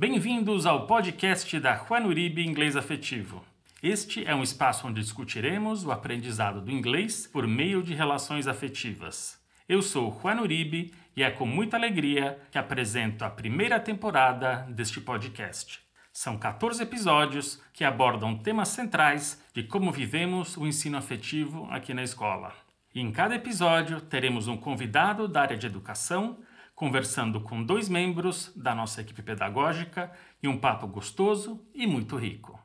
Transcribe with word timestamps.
Bem-vindos 0.00 0.64
ao 0.64 0.86
podcast 0.86 1.60
da 1.60 1.76
Juan 1.76 2.06
Uribe 2.06 2.42
Inglês 2.42 2.74
Afetivo. 2.74 3.44
Este 3.82 4.24
é 4.24 4.34
um 4.34 4.42
espaço 4.42 4.88
onde 4.88 5.02
discutiremos 5.02 5.84
o 5.84 5.92
aprendizado 5.92 6.62
do 6.62 6.70
inglês 6.70 7.26
por 7.26 7.46
meio 7.46 7.82
de 7.82 7.92
relações 7.92 8.46
afetivas. 8.46 9.38
Eu 9.68 9.82
sou 9.82 10.18
Juan 10.22 10.40
Uribe 10.40 10.94
e 11.14 11.22
é 11.22 11.30
com 11.30 11.44
muita 11.44 11.76
alegria 11.76 12.40
que 12.50 12.56
apresento 12.56 13.26
a 13.26 13.28
primeira 13.28 13.78
temporada 13.78 14.66
deste 14.70 15.02
podcast. 15.02 15.80
São 16.10 16.38
14 16.38 16.82
episódios 16.82 17.62
que 17.70 17.84
abordam 17.84 18.38
temas 18.38 18.68
centrais 18.68 19.38
de 19.52 19.64
como 19.64 19.92
vivemos 19.92 20.56
o 20.56 20.66
ensino 20.66 20.96
afetivo 20.96 21.68
aqui 21.70 21.92
na 21.92 22.02
escola. 22.02 22.54
E 22.94 23.02
em 23.02 23.12
cada 23.12 23.34
episódio 23.34 24.00
teremos 24.00 24.48
um 24.48 24.56
convidado 24.56 25.28
da 25.28 25.42
área 25.42 25.58
de 25.58 25.66
educação 25.66 26.38
conversando 26.80 27.42
com 27.42 27.62
dois 27.62 27.90
membros 27.90 28.50
da 28.56 28.74
nossa 28.74 29.02
equipe 29.02 29.20
pedagógica 29.20 30.10
e 30.42 30.48
um 30.48 30.56
papo 30.56 30.86
gostoso 30.86 31.62
e 31.74 31.86
muito 31.86 32.16
rico. 32.16 32.58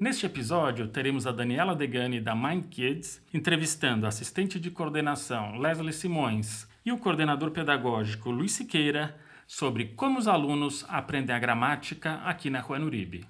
Neste 0.00 0.24
episódio, 0.24 0.88
teremos 0.88 1.26
a 1.26 1.30
Daniela 1.30 1.76
Degani 1.76 2.22
da 2.22 2.34
Mind 2.34 2.70
Kids 2.70 3.22
entrevistando 3.34 4.06
a 4.06 4.08
assistente 4.08 4.58
de 4.58 4.70
coordenação 4.70 5.58
Leslie 5.58 5.92
Simões 5.92 6.66
e 6.86 6.90
o 6.90 6.96
coordenador 6.96 7.50
pedagógico 7.50 8.30
Luiz 8.30 8.52
Siqueira 8.52 9.14
sobre 9.46 9.88
como 9.88 10.18
os 10.18 10.26
alunos 10.26 10.86
aprendem 10.88 11.36
a 11.36 11.38
gramática 11.38 12.14
aqui 12.24 12.48
na 12.48 12.62
Juan 12.62 12.80
Uribe. 12.80 13.26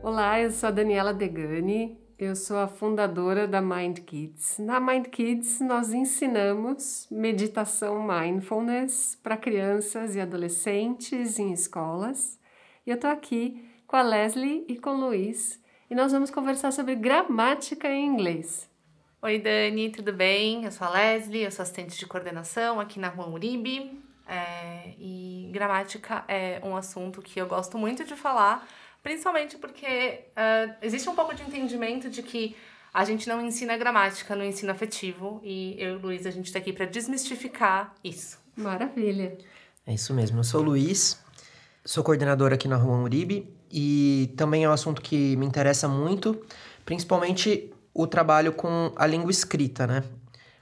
Olá, 0.00 0.40
eu 0.40 0.52
sou 0.52 0.68
a 0.68 0.70
Daniela 0.70 1.12
Degani, 1.12 1.98
eu 2.16 2.36
sou 2.36 2.56
a 2.56 2.68
fundadora 2.68 3.48
da 3.48 3.60
Mind 3.60 3.98
Kids. 3.98 4.56
Na 4.60 4.78
Mind 4.78 5.06
Kids, 5.06 5.60
nós 5.60 5.92
ensinamos 5.92 7.08
meditação 7.10 8.06
mindfulness 8.06 9.18
para 9.20 9.36
crianças 9.36 10.14
e 10.14 10.20
adolescentes 10.20 11.40
em 11.40 11.52
escolas. 11.52 12.38
E 12.86 12.90
eu 12.90 12.94
estou 12.94 13.10
aqui 13.10 13.68
com 13.88 13.96
a 13.96 14.02
Leslie 14.02 14.64
e 14.68 14.78
com 14.78 14.90
o 14.90 15.08
Luiz 15.08 15.60
e 15.90 15.96
nós 15.96 16.12
vamos 16.12 16.30
conversar 16.30 16.70
sobre 16.70 16.94
gramática 16.94 17.88
em 17.88 18.06
inglês. 18.06 18.70
Oi, 19.20 19.40
Dani, 19.40 19.90
tudo 19.90 20.12
bem? 20.12 20.64
Eu 20.64 20.70
sou 20.70 20.86
a 20.86 20.90
Leslie, 20.90 21.42
eu 21.42 21.50
sou 21.50 21.64
assistente 21.64 21.98
de 21.98 22.06
coordenação 22.06 22.78
aqui 22.78 23.00
na 23.00 23.08
Rua 23.08 23.28
Uribe. 23.28 24.00
É, 24.28 24.94
e 24.98 25.50
gramática 25.52 26.22
é 26.28 26.60
um 26.62 26.76
assunto 26.76 27.20
que 27.20 27.40
eu 27.40 27.48
gosto 27.48 27.78
muito 27.78 28.04
de 28.04 28.14
falar 28.14 28.68
Principalmente 29.02 29.56
porque 29.56 30.24
uh, 30.32 30.74
existe 30.82 31.08
um 31.08 31.14
pouco 31.14 31.34
de 31.34 31.42
entendimento 31.42 32.10
de 32.10 32.22
que 32.22 32.56
a 32.92 33.04
gente 33.04 33.28
não 33.28 33.44
ensina 33.44 33.76
gramática 33.76 34.34
no 34.34 34.44
ensino 34.44 34.72
afetivo 34.72 35.40
e 35.44 35.76
eu 35.78 35.94
e 35.94 35.96
o 35.96 35.98
Luiz, 36.00 36.26
a 36.26 36.30
gente 36.30 36.46
está 36.46 36.58
aqui 36.58 36.72
para 36.72 36.86
desmistificar 36.86 37.94
isso. 38.02 38.38
Maravilha. 38.56 39.38
É 39.86 39.94
isso 39.94 40.12
mesmo. 40.12 40.40
Eu 40.40 40.44
sou 40.44 40.60
o 40.60 40.64
Luiz, 40.64 41.22
sou 41.84 42.02
coordenador 42.02 42.52
aqui 42.52 42.66
na 42.66 42.76
Rua 42.76 42.98
Uribe 42.98 43.48
e 43.70 44.34
também 44.36 44.64
é 44.64 44.68
um 44.68 44.72
assunto 44.72 45.00
que 45.00 45.36
me 45.36 45.46
interessa 45.46 45.86
muito, 45.86 46.44
principalmente 46.84 47.72
o 47.94 48.06
trabalho 48.06 48.52
com 48.52 48.92
a 48.96 49.06
língua 49.06 49.30
escrita, 49.30 49.86
né? 49.86 50.02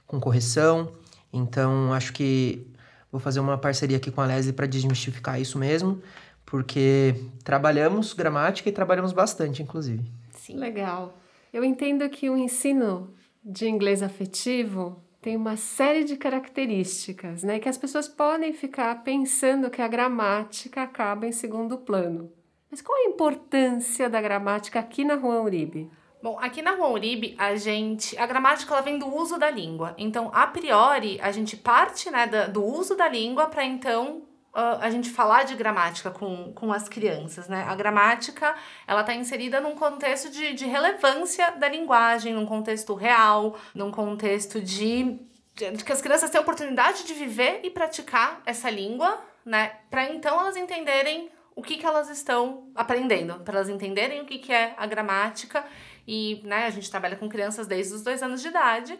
Com 0.05 0.19
correção. 0.19 0.93
Então, 1.33 1.93
acho 1.93 2.13
que 2.13 2.67
vou 3.11 3.19
fazer 3.19 3.39
uma 3.39 3.57
parceria 3.57 3.97
aqui 3.97 4.11
com 4.11 4.21
a 4.21 4.25
Leslie 4.25 4.53
para 4.53 4.65
desmistificar 4.65 5.41
isso 5.41 5.57
mesmo 5.57 6.01
porque 6.47 7.13
trabalhamos 7.43 8.13
gramática 8.13 8.69
e 8.69 8.71
trabalhamos 8.71 9.11
bastante, 9.11 9.61
inclusive. 9.61 10.09
Sim. 10.31 10.57
Legal. 10.57 11.17
Eu 11.51 11.63
entendo 11.63 12.09
que 12.09 12.29
o 12.29 12.37
ensino 12.37 13.13
de 13.43 13.67
inglês 13.67 14.01
afetivo 14.01 15.03
tem 15.21 15.35
uma 15.35 15.57
série 15.57 16.05
de 16.05 16.15
características, 16.15 17.43
né, 17.43 17.59
que 17.59 17.67
as 17.67 17.77
pessoas 17.77 18.07
podem 18.07 18.53
ficar 18.53 19.03
pensando 19.03 19.69
que 19.69 19.81
a 19.81 19.87
gramática 19.89 20.83
acaba 20.83 21.27
em 21.27 21.33
segundo 21.33 21.77
plano. 21.77 22.31
Mas 22.71 22.81
qual 22.81 22.97
a 22.97 23.09
importância 23.09 24.09
da 24.09 24.21
gramática 24.21 24.79
aqui 24.79 25.03
na 25.03 25.15
Rua 25.15 25.41
Uribe? 25.41 25.91
Bom, 26.23 26.37
aqui 26.39 26.61
na 26.61 26.71
Rua 26.71 26.91
Uribe, 26.91 27.35
a 27.37 27.55
gente. 27.55 28.17
A 28.17 28.25
gramática 28.25 28.73
ela 28.73 28.81
vem 28.81 28.97
do 28.97 29.13
uso 29.13 29.37
da 29.37 29.49
língua. 29.49 29.93
Então, 29.97 30.31
a 30.33 30.47
priori, 30.47 31.19
a 31.21 31.31
gente 31.31 31.55
parte 31.55 32.09
né, 32.09 32.25
do 32.47 32.63
uso 32.63 32.95
da 32.95 33.07
língua 33.07 33.47
para 33.47 33.65
então 33.65 34.26
a 34.57 34.89
gente 34.89 35.09
falar 35.11 35.43
de 35.43 35.55
gramática 35.55 36.09
com, 36.09 36.51
com 36.53 36.73
as 36.73 36.89
crianças, 36.89 37.47
né? 37.47 37.63
A 37.67 37.75
gramática, 37.75 38.55
ela 38.87 39.01
está 39.01 39.13
inserida 39.13 39.61
num 39.61 39.75
contexto 39.75 40.31
de, 40.31 40.53
de 40.53 40.65
relevância 40.65 41.51
da 41.51 41.69
linguagem, 41.69 42.33
num 42.33 42.45
contexto 42.45 42.95
real, 42.95 43.55
num 43.75 43.91
contexto 43.91 44.59
de, 44.59 45.19
de 45.53 45.83
que 45.83 45.91
as 45.91 46.01
crianças 46.01 46.31
têm 46.31 46.41
oportunidade 46.41 47.05
de 47.05 47.13
viver 47.13 47.59
e 47.63 47.69
praticar 47.69 48.41
essa 48.47 48.69
língua, 48.69 49.19
né? 49.45 49.73
Para 49.91 50.09
então 50.09 50.39
elas 50.39 50.57
entenderem 50.57 51.29
o 51.55 51.61
que, 51.61 51.77
que 51.77 51.85
elas 51.85 52.09
estão 52.09 52.67
aprendendo, 52.73 53.39
para 53.41 53.57
elas 53.57 53.69
entenderem 53.69 54.21
o 54.21 54.25
que, 54.25 54.39
que 54.39 54.51
é 54.51 54.73
a 54.75 54.87
gramática. 54.87 55.63
E 56.07 56.41
né, 56.43 56.65
a 56.65 56.69
gente 56.71 56.89
trabalha 56.89 57.15
com 57.15 57.29
crianças 57.29 57.67
desde 57.67 57.93
os 57.93 58.01
dois 58.01 58.23
anos 58.23 58.41
de 58.41 58.47
idade 58.47 58.97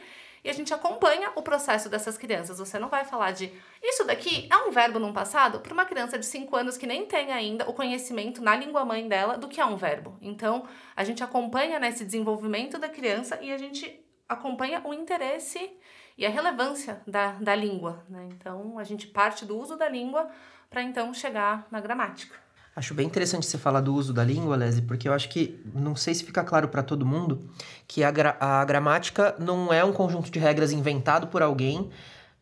e 0.47 0.49
a 0.49 0.53
gente 0.53 0.73
acompanha 0.73 1.29
o 1.35 1.41
processo 1.41 1.89
dessas 1.89 2.17
crianças. 2.17 2.57
Você 2.57 2.79
não 2.79 2.87
vai 2.87 3.03
falar 3.03 3.31
de 3.31 3.51
isso 3.83 4.05
daqui 4.05 4.47
é 4.49 4.55
um 4.55 4.71
verbo 4.71 4.97
num 4.97 5.11
passado 5.11 5.59
para 5.59 5.73
uma 5.73 5.83
criança 5.83 6.17
de 6.17 6.25
5 6.25 6.55
anos 6.55 6.77
que 6.77 6.87
nem 6.87 7.05
tem 7.05 7.33
ainda 7.33 7.69
o 7.69 7.73
conhecimento 7.73 8.41
na 8.41 8.55
língua 8.55 8.85
mãe 8.85 9.09
dela 9.09 9.37
do 9.37 9.49
que 9.49 9.59
é 9.59 9.65
um 9.65 9.75
verbo. 9.75 10.17
Então, 10.21 10.65
a 10.95 11.03
gente 11.03 11.21
acompanha 11.21 11.77
nesse 11.79 12.05
desenvolvimento 12.05 12.79
da 12.79 12.87
criança 12.87 13.37
e 13.41 13.51
a 13.51 13.57
gente 13.57 14.01
acompanha 14.29 14.81
o 14.85 14.93
interesse 14.93 15.69
e 16.17 16.25
a 16.25 16.29
relevância 16.29 17.01
da, 17.05 17.33
da 17.33 17.53
língua. 17.53 18.05
Né? 18.07 18.29
Então, 18.31 18.79
a 18.79 18.85
gente 18.85 19.05
parte 19.05 19.43
do 19.43 19.57
uso 19.57 19.75
da 19.75 19.89
língua 19.89 20.29
para 20.69 20.81
então 20.81 21.13
chegar 21.13 21.67
na 21.69 21.81
gramática. 21.81 22.46
Acho 22.77 22.93
bem 22.93 23.07
interessante 23.07 23.47
você 23.47 23.57
falar 23.57 23.81
do 23.81 23.91
uso 23.91 24.13
da 24.13 24.23
língua, 24.23 24.55
Leslie, 24.55 24.85
porque 24.85 25.09
eu 25.09 25.13
acho 25.13 25.29
que 25.29 25.59
não 25.73 25.95
sei 25.95 26.13
se 26.13 26.23
fica 26.23 26.43
claro 26.43 26.67
para 26.67 26.83
todo 26.83 27.07
mundo 27.07 27.49
que 27.87 28.03
a, 28.03 28.11
gra 28.11 28.37
a 28.39 28.63
gramática 28.63 29.35
não 29.39 29.73
é 29.73 29.83
um 29.83 29.91
conjunto 29.91 30.29
de 30.29 30.37
regras 30.37 30.71
inventado 30.71 31.25
por 31.25 31.41
alguém 31.41 31.89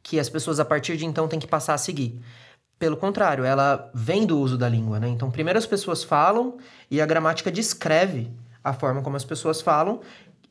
que 0.03 0.19
as 0.19 0.28
pessoas 0.28 0.59
a 0.59 0.66
partir 0.66 0.97
de 0.97 1.06
então 1.06 1.25
têm 1.29 1.40
que 1.40 1.47
passar 1.47 1.73
a 1.73 1.78
seguir. 1.78 2.19
Pelo 2.78 2.97
contrário, 2.97 3.46
ela 3.46 3.90
vem 3.94 4.25
do 4.25 4.38
uso 4.38 4.57
da 4.57 4.68
língua, 4.68 5.00
né? 5.00 5.07
Então, 5.07 5.31
primeiro 5.31 5.57
as 5.57 5.66
pessoas 5.66 6.03
falam 6.03 6.57
e 6.91 7.00
a 7.00 7.06
gramática 7.06 7.50
descreve 7.50 8.29
a 8.62 8.73
forma 8.73 9.02
como 9.02 9.16
as 9.16 9.23
pessoas 9.23 9.62
falam 9.62 10.02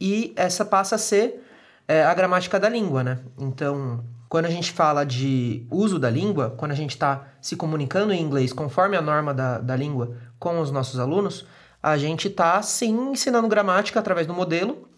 e 0.01 0.33
essa 0.35 0.65
passa 0.65 0.95
a 0.95 0.99
ser 0.99 1.47
é, 1.87 2.03
a 2.03 2.15
gramática 2.15 2.59
da 2.59 2.71
língua, 2.71 3.05
né? 3.05 3.19
Então, 3.37 4.03
quando 4.29 4.47
a 4.47 4.51
gente 4.51 4.73
fala 4.73 5.05
de 5.05 5.67
uso 5.71 5.99
da 5.99 6.11
língua, 6.11 6.55
quando 6.57 6.73
a 6.73 6.75
gente 6.75 6.91
está 6.91 7.27
se 7.41 7.57
comunicando 7.57 8.13
em 8.13 8.21
inglês 8.21 8.53
conforme 8.53 8.97
a 8.97 9.03
norma 9.03 9.33
da, 9.33 9.59
da 9.59 9.77
língua 9.77 10.17
com 10.39 10.61
os 10.61 10.71
nossos 10.71 10.99
alunos, 10.99 11.47
a 11.83 11.97
gente 11.97 12.29
está 12.29 12.61
sim 12.63 13.13
ensinando 13.13 13.47
gramática 13.47 14.01
através 14.01 14.27
do 14.27 14.35
modelo. 14.35 14.89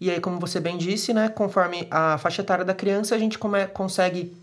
E 0.00 0.10
aí, 0.10 0.20
como 0.20 0.38
você 0.38 0.60
bem 0.60 0.76
disse, 0.76 1.12
né, 1.12 1.28
conforme 1.28 1.86
a 1.90 2.18
faixa 2.18 2.42
etária 2.42 2.64
da 2.64 2.74
criança, 2.74 3.14
a 3.14 3.18
gente 3.18 3.38
come, 3.38 3.66
consegue 3.68 4.36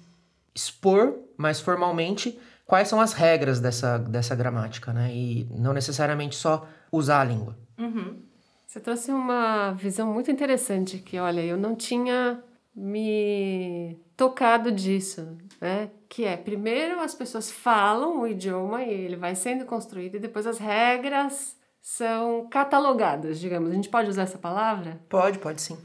expor 0.53 1.13
mais 1.37 1.59
formalmente 1.59 2.37
quais 2.65 2.87
são 2.87 2.99
as 2.99 3.13
regras 3.13 3.59
dessa, 3.59 3.97
dessa 3.97 4.35
gramática, 4.35 4.91
né? 4.91 5.11
E 5.13 5.47
não 5.51 5.73
necessariamente 5.73 6.35
só 6.35 6.67
usar 6.91 7.21
a 7.21 7.23
língua. 7.23 7.57
Uhum. 7.77 8.17
Você 8.65 8.79
trouxe 8.79 9.11
uma 9.11 9.71
visão 9.73 10.11
muito 10.11 10.31
interessante 10.31 10.97
que, 10.97 11.19
olha, 11.19 11.41
eu 11.41 11.57
não 11.57 11.75
tinha 11.75 12.41
me 12.75 13.99
tocado 14.15 14.71
disso, 14.71 15.37
né? 15.59 15.89
Que 16.07 16.25
é, 16.25 16.37
primeiro 16.37 16.99
as 16.99 17.15
pessoas 17.15 17.51
falam 17.51 18.21
o 18.21 18.27
idioma 18.27 18.83
e 18.83 18.91
ele 18.91 19.15
vai 19.15 19.35
sendo 19.35 19.65
construído 19.65 20.15
e 20.15 20.19
depois 20.19 20.45
as 20.45 20.57
regras 20.57 21.57
são 21.81 22.47
catalogadas, 22.49 23.39
digamos. 23.39 23.71
A 23.71 23.75
gente 23.75 23.89
pode 23.89 24.09
usar 24.09 24.23
essa 24.23 24.37
palavra? 24.37 25.01
Pode, 25.09 25.39
pode 25.39 25.61
sim. 25.61 25.77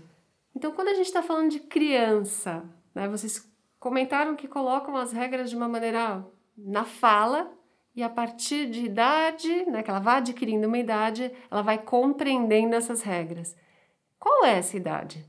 Então, 0.54 0.72
quando 0.72 0.88
a 0.88 0.94
gente 0.94 1.06
está 1.06 1.22
falando 1.22 1.50
de 1.50 1.60
criança, 1.60 2.64
né? 2.94 3.08
Vocês 3.08 3.48
comentaram 3.78 4.36
que 4.36 4.48
colocam 4.48 4.96
as 4.96 5.12
regras 5.12 5.50
de 5.50 5.56
uma 5.56 5.68
maneira 5.68 6.24
na 6.56 6.84
fala 6.84 7.50
e 7.94 8.02
a 8.02 8.08
partir 8.08 8.70
de 8.70 8.84
idade, 8.84 9.64
né, 9.66 9.82
que 9.82 9.90
ela 9.90 9.98
vai 9.98 10.18
adquirindo 10.18 10.68
uma 10.68 10.78
idade, 10.78 11.32
ela 11.50 11.62
vai 11.62 11.78
compreendendo 11.78 12.74
essas 12.74 13.02
regras. 13.02 13.56
Qual 14.18 14.44
é 14.44 14.58
essa 14.58 14.76
idade? 14.76 15.26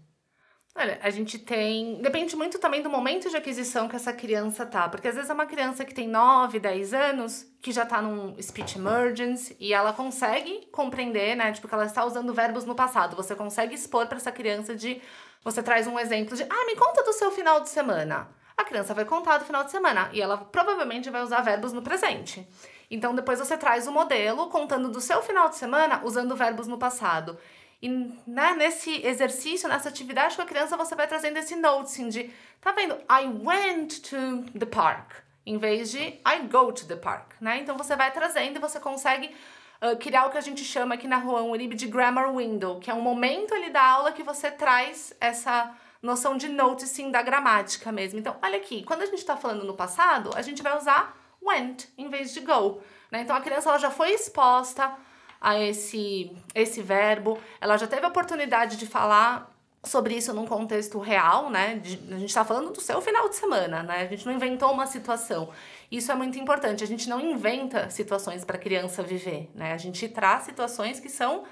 Olha, 0.80 0.98
a 1.04 1.10
gente 1.10 1.38
tem. 1.38 2.02
Depende 2.02 2.38
muito 2.38 2.58
também 2.58 2.82
do 2.82 2.90
momento 2.90 3.30
de 3.30 3.36
aquisição 3.36 3.90
que 3.90 3.98
essa 3.98 4.14
criança 4.14 4.66
tá. 4.66 4.88
Porque 4.88 5.10
às 5.10 5.16
vezes 5.16 5.30
é 5.30 5.34
uma 5.34 5.46
criança 5.46 5.84
que 5.84 5.94
tem 5.94 6.08
9, 6.08 6.58
10 6.58 6.94
anos, 6.94 7.46
que 7.62 7.70
já 7.74 7.86
tá 7.86 8.02
num 8.02 8.42
speech 8.42 8.78
emergence, 8.78 9.58
e 9.60 9.74
ela 9.74 9.92
consegue 9.92 10.70
compreender, 10.72 11.36
né? 11.36 11.52
Tipo, 11.52 11.68
que 11.68 11.74
ela 11.74 11.86
está 11.86 12.06
usando 12.06 12.34
verbos 12.34 12.64
no 12.64 12.74
passado. 12.76 13.14
Você 13.18 13.36
consegue 13.36 13.76
expor 13.76 14.08
para 14.08 14.16
essa 14.16 14.32
criança 14.32 14.74
de. 14.74 15.02
Você 15.44 15.62
traz 15.62 15.86
um 15.86 16.00
exemplo 16.00 16.38
de. 16.38 16.44
Ah, 16.44 16.66
me 16.66 16.78
conta 16.78 17.04
do 17.04 17.12
seu 17.12 17.30
final 17.30 17.60
de 17.60 17.68
semana. 17.68 18.30
A 18.56 18.64
criança 18.64 18.94
vai 18.94 19.04
contar 19.04 19.38
do 19.38 19.44
final 19.44 19.66
de 19.66 19.72
semana. 19.72 20.10
E 20.14 20.22
ela 20.22 20.38
provavelmente 20.38 21.10
vai 21.10 21.22
usar 21.22 21.42
verbos 21.42 21.74
no 21.74 21.82
presente. 21.82 22.48
Então 22.90 23.14
depois 23.14 23.38
você 23.38 23.58
traz 23.58 23.86
o 23.86 23.92
modelo 23.92 24.48
contando 24.48 24.90
do 24.90 25.02
seu 25.02 25.22
final 25.22 25.50
de 25.50 25.58
semana 25.58 26.02
usando 26.06 26.38
verbos 26.38 26.68
no 26.68 26.78
passado. 26.78 27.38
E 27.82 27.88
né, 28.28 28.56
nesse 28.58 29.06
exercício, 29.06 29.70
nessa 29.70 29.90
atividade 29.90 30.36
com 30.36 30.42
a 30.42 30.46
criança, 30.46 30.76
você 30.76 30.96
vai 30.96 31.08
trazendo 31.08 31.38
esse 31.38 31.56
noticing 31.56 32.10
de, 32.10 32.30
tá 32.60 32.72
vendo? 32.72 32.96
I 33.10 33.26
went 33.28 34.02
to 34.02 34.44
the 34.58 34.66
park, 34.66 35.14
em 35.46 35.58
vez 35.58 35.90
de 35.90 36.00
I 36.00 36.40
go 36.50 36.74
to 36.74 36.86
the 36.86 36.98
park, 36.98 37.34
né? 37.40 37.60
Então 37.60 37.78
você 37.78 37.96
vai 37.96 38.12
trazendo 38.12 38.58
e 38.58 38.60
você 38.60 38.80
consegue 38.80 39.34
uh, 39.82 39.96
criar 39.98 40.26
o 40.26 40.30
que 40.30 40.38
a 40.38 40.42
gente 40.42 40.64
chama 40.66 40.96
aqui 40.96 41.08
na 41.08 41.22
Juan 41.22 41.44
Uribe 41.44 41.76
de 41.76 41.88
grammar 41.88 42.36
window, 42.36 42.80
que 42.80 42.92
é 42.92 42.94
um 42.94 43.02
momento 43.02 43.54
ali 43.54 43.70
da 43.70 43.84
aula 43.84 44.12
que 44.12 44.24
você 44.24 44.52
traz 44.52 45.14
essa 45.22 45.74
noção 46.02 46.36
de 46.36 46.50
noticing 46.50 47.12
da 47.12 47.22
gramática 47.22 47.92
mesmo. 47.92 48.20
Então, 48.20 48.36
olha 48.42 48.58
aqui, 48.58 48.84
quando 48.84 49.04
a 49.04 49.06
gente 49.06 49.20
está 49.20 49.38
falando 49.38 49.66
no 49.66 49.74
passado, 49.74 50.32
a 50.36 50.42
gente 50.42 50.62
vai 50.62 50.78
usar 50.78 51.18
went 51.42 51.88
em 51.98 52.10
vez 52.10 52.34
de 52.34 52.42
go. 52.42 52.82
Né? 53.12 53.22
Então 53.22 53.36
a 53.36 53.42
criança 53.42 53.70
ela 53.70 53.80
já 53.80 53.90
foi 53.90 54.12
exposta 54.12 54.94
a 55.42 55.58
esse, 55.60 56.32
esse 56.54 56.82
verbo, 56.82 57.40
ela 57.62 57.78
já 57.78 57.88
teve 57.88 58.06
a 58.06 58.10
oportunidade 58.10 58.78
de 58.78 58.86
falar 58.86 59.56
sobre 59.84 60.16
isso 60.16 60.34
num 60.34 60.46
contexto 60.46 61.00
real, 61.00 61.50
né? 61.50 61.76
De, 61.76 62.00
a 62.14 62.18
gente 62.18 62.30
está 62.30 62.44
falando 62.44 62.72
do 62.72 62.82
seu 62.82 63.02
final 63.02 63.30
de 63.30 63.36
semana, 63.36 63.82
né? 63.84 64.02
A 64.02 64.06
gente 64.08 64.26
não 64.26 64.34
inventou 64.34 64.72
uma 64.72 64.86
situação. 64.86 65.50
Isso 65.90 66.12
é 66.12 66.16
muito 66.16 66.38
importante. 66.38 66.84
A 66.84 66.88
gente 66.88 67.10
não 67.10 67.22
inventa 67.22 67.90
situações 67.90 68.44
para 68.44 68.58
a 68.58 68.60
criança 68.60 69.02
viver, 69.02 69.50
né? 69.56 69.74
A 69.74 69.78
gente 69.78 70.08
traz 70.10 70.44
situações 70.44 71.00
que 71.00 71.10
são 71.10 71.46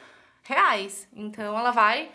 reais. 0.44 1.08
Então 1.16 1.58
ela 1.58 1.72
vai. 1.72 2.12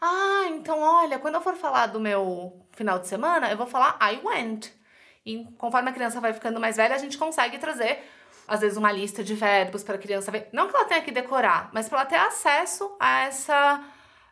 Ah, 0.00 0.44
então 0.50 0.78
olha, 0.80 1.18
quando 1.18 1.34
eu 1.34 1.40
for 1.40 1.54
falar 1.54 1.86
do 1.86 1.98
meu 1.98 2.60
final 2.72 2.98
de 2.98 3.08
semana, 3.08 3.50
eu 3.50 3.56
vou 3.56 3.66
falar 3.66 3.98
I 4.00 4.20
went. 4.22 4.68
E 5.24 5.44
conforme 5.58 5.90
a 5.90 5.92
criança 5.92 6.20
vai 6.20 6.32
ficando 6.32 6.60
mais 6.60 6.76
velha, 6.76 6.94
a 6.94 6.98
gente 6.98 7.18
consegue 7.18 7.58
trazer, 7.58 8.04
às 8.48 8.60
vezes, 8.60 8.76
uma 8.76 8.92
lista 8.92 9.24
de 9.24 9.34
verbos 9.34 9.82
para 9.82 9.96
a 9.96 9.98
criança 9.98 10.30
ver. 10.30 10.48
Não 10.52 10.68
que 10.68 10.76
ela 10.76 10.84
tenha 10.84 11.02
que 11.02 11.10
decorar, 11.10 11.70
mas 11.72 11.88
para 11.88 12.00
ela 12.00 12.06
ter 12.08 12.16
acesso 12.16 12.94
a 13.00 13.20
essa 13.20 13.80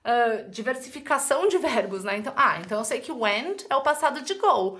uh, 0.04 0.50
diversificação 0.50 1.48
de 1.48 1.58
verbos, 1.58 2.04
né? 2.04 2.16
Então, 2.16 2.32
ah, 2.36 2.58
então 2.60 2.78
eu 2.78 2.84
sei 2.84 3.00
que 3.00 3.12
went 3.12 3.64
é 3.68 3.76
o 3.76 3.82
passado 3.82 4.22
de 4.22 4.34
go. 4.34 4.78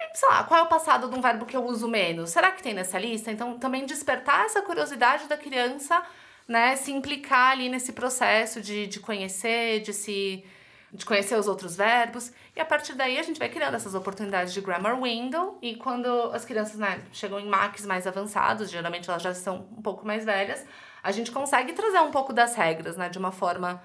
E, 0.00 0.16
sei 0.18 0.28
lá, 0.28 0.44
qual 0.44 0.60
é 0.60 0.62
o 0.64 0.68
passado 0.68 1.08
de 1.08 1.16
um 1.16 1.20
verbo 1.20 1.46
que 1.46 1.56
eu 1.56 1.64
uso 1.64 1.88
menos? 1.88 2.30
Será 2.30 2.50
que 2.50 2.62
tem 2.62 2.74
nessa 2.74 2.98
lista? 2.98 3.30
Então, 3.30 3.58
também 3.58 3.86
despertar 3.86 4.46
essa 4.46 4.62
curiosidade 4.62 5.28
da 5.28 5.36
criança, 5.36 6.02
né? 6.48 6.76
Se 6.76 6.90
implicar 6.92 7.52
ali 7.52 7.68
nesse 7.68 7.92
processo 7.92 8.60
de, 8.60 8.86
de 8.86 9.00
conhecer, 9.00 9.80
de 9.80 9.92
se 9.92 10.44
de 10.92 11.06
conhecer 11.06 11.38
os 11.38 11.48
outros 11.48 11.74
verbos. 11.74 12.32
E 12.54 12.60
a 12.60 12.64
partir 12.64 12.94
daí 12.94 13.18
a 13.18 13.22
gente 13.22 13.38
vai 13.38 13.48
criando 13.48 13.74
essas 13.74 13.94
oportunidades 13.94 14.52
de 14.52 14.60
grammar 14.60 15.00
window. 15.00 15.58
E 15.62 15.76
quando 15.76 16.06
as 16.32 16.44
crianças 16.44 16.78
né, 16.78 17.02
chegam 17.12 17.40
em 17.40 17.46
max 17.46 17.86
mais 17.86 18.06
avançados, 18.06 18.70
geralmente 18.70 19.08
elas 19.08 19.22
já 19.22 19.30
estão 19.30 19.66
um 19.76 19.80
pouco 19.80 20.06
mais 20.06 20.24
velhas, 20.24 20.64
a 21.02 21.10
gente 21.10 21.30
consegue 21.32 21.72
trazer 21.72 22.00
um 22.00 22.10
pouco 22.10 22.32
das 22.32 22.54
regras, 22.54 22.96
né, 22.96 23.08
de 23.08 23.18
uma 23.18 23.32
forma 23.32 23.82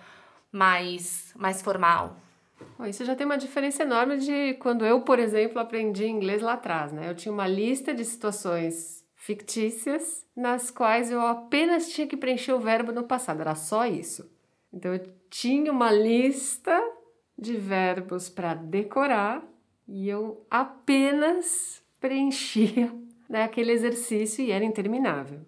mais, 0.51 1.31
mais 1.35 1.61
formal. 1.61 2.17
Isso 2.87 3.05
já 3.05 3.15
tem 3.15 3.25
uma 3.25 3.37
diferença 3.37 3.83
enorme 3.83 4.17
de 4.17 4.55
quando 4.55 4.85
eu, 4.85 5.01
por 5.01 5.19
exemplo, 5.19 5.59
aprendi 5.59 6.07
inglês 6.07 6.41
lá 6.41 6.53
atrás, 6.53 6.91
né? 6.91 7.09
Eu 7.09 7.15
tinha 7.15 7.31
uma 7.31 7.47
lista 7.47 7.93
de 7.93 8.03
situações 8.03 9.05
fictícias 9.15 10.25
nas 10.35 10.71
quais 10.71 11.11
eu 11.11 11.21
apenas 11.21 11.89
tinha 11.89 12.07
que 12.07 12.17
preencher 12.17 12.53
o 12.53 12.59
verbo 12.59 12.91
no 12.91 13.03
passado, 13.03 13.41
era 13.41 13.55
só 13.55 13.85
isso. 13.85 14.29
Então 14.73 14.93
eu 14.93 15.01
tinha 15.29 15.71
uma 15.71 15.91
lista 15.91 16.79
de 17.37 17.55
verbos 17.55 18.29
para 18.29 18.53
decorar 18.53 19.43
e 19.87 20.09
eu 20.09 20.45
apenas 20.49 21.81
preenchia 21.99 22.93
né, 23.29 23.43
aquele 23.43 23.71
exercício 23.71 24.43
e 24.43 24.51
era 24.51 24.65
interminável. 24.65 25.41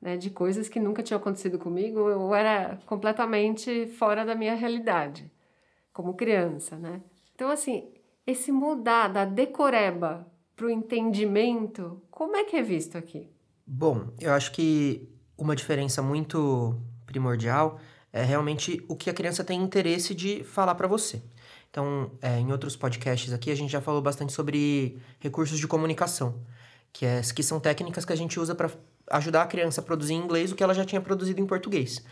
Né, 0.00 0.16
de 0.16 0.28
coisas 0.30 0.68
que 0.68 0.78
nunca 0.78 1.02
tinham 1.02 1.18
acontecido 1.18 1.58
comigo, 1.58 1.98
ou 1.98 2.34
era 2.34 2.78
completamente 2.86 3.86
fora 3.98 4.26
da 4.26 4.34
minha 4.34 4.54
realidade, 4.54 5.28
como 5.90 6.14
criança, 6.14 6.76
né? 6.76 7.00
Então, 7.34 7.48
assim, 7.50 7.88
esse 8.26 8.52
mudar 8.52 9.08
da 9.08 9.24
decoreba 9.24 10.30
para 10.54 10.66
o 10.66 10.70
entendimento, 10.70 12.02
como 12.10 12.36
é 12.36 12.44
que 12.44 12.56
é 12.56 12.62
visto 12.62 12.96
aqui? 12.96 13.30
Bom, 13.66 14.08
eu 14.20 14.32
acho 14.32 14.52
que 14.52 15.08
uma 15.36 15.56
diferença 15.56 16.02
muito 16.02 16.80
primordial 17.04 17.80
é 18.16 18.24
realmente 18.24 18.82
o 18.88 18.96
que 18.96 19.10
a 19.10 19.14
criança 19.14 19.44
tem 19.44 19.60
interesse 19.62 20.14
de 20.14 20.42
falar 20.42 20.74
para 20.74 20.88
você. 20.88 21.22
Então, 21.70 22.10
é, 22.22 22.38
em 22.38 22.50
outros 22.50 22.74
podcasts 22.74 23.32
aqui, 23.32 23.50
a 23.50 23.54
gente 23.54 23.70
já 23.70 23.80
falou 23.80 24.00
bastante 24.00 24.32
sobre 24.32 24.98
recursos 25.20 25.58
de 25.58 25.66
comunicação, 25.66 26.40
que, 26.92 27.04
é, 27.04 27.20
que 27.20 27.42
são 27.42 27.60
técnicas 27.60 28.04
que 28.04 28.12
a 28.12 28.16
gente 28.16 28.40
usa 28.40 28.54
para 28.54 28.70
ajudar 29.10 29.42
a 29.42 29.46
criança 29.46 29.82
a 29.82 29.84
produzir 29.84 30.14
em 30.14 30.18
inglês 30.18 30.50
o 30.50 30.54
que 30.54 30.62
ela 30.62 30.72
já 30.72 30.84
tinha 30.84 31.00
produzido 31.00 31.40
em 31.40 31.46
português. 31.46 32.02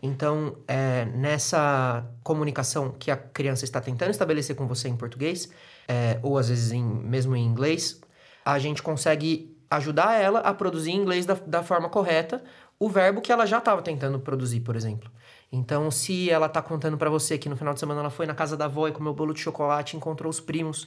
Então, 0.00 0.56
é, 0.68 1.06
nessa 1.06 2.06
comunicação 2.22 2.92
que 2.92 3.10
a 3.10 3.16
criança 3.16 3.64
está 3.64 3.80
tentando 3.80 4.10
estabelecer 4.10 4.54
com 4.54 4.68
você 4.68 4.88
em 4.88 4.96
português, 4.96 5.48
é, 5.88 6.20
ou 6.22 6.38
às 6.38 6.48
vezes 6.48 6.70
em, 6.70 6.84
mesmo 6.84 7.34
em 7.34 7.44
inglês, 7.44 8.00
a 8.44 8.58
gente 8.60 8.80
consegue 8.80 9.52
ajudar 9.68 10.14
ela 10.14 10.38
a 10.38 10.54
produzir 10.54 10.92
em 10.92 10.96
inglês 10.96 11.26
da, 11.26 11.34
da 11.34 11.62
forma 11.64 11.88
correta 11.88 12.42
o 12.78 12.88
verbo 12.88 13.20
que 13.20 13.32
ela 13.32 13.44
já 13.44 13.58
estava 13.58 13.82
tentando 13.82 14.20
produzir, 14.20 14.60
por 14.60 14.76
exemplo. 14.76 15.10
Então, 15.50 15.90
se 15.90 16.30
ela 16.30 16.48
tá 16.48 16.60
contando 16.60 16.98
para 16.98 17.08
você 17.08 17.38
que 17.38 17.48
no 17.48 17.56
final 17.56 17.72
de 17.72 17.80
semana 17.80 18.00
ela 18.00 18.10
foi 18.10 18.26
na 18.26 18.34
casa 18.34 18.56
da 18.56 18.66
avó 18.66 18.86
e 18.86 18.92
comeu 18.92 19.14
bolo 19.14 19.32
de 19.32 19.40
chocolate, 19.40 19.96
encontrou 19.96 20.28
os 20.28 20.40
primos, 20.40 20.86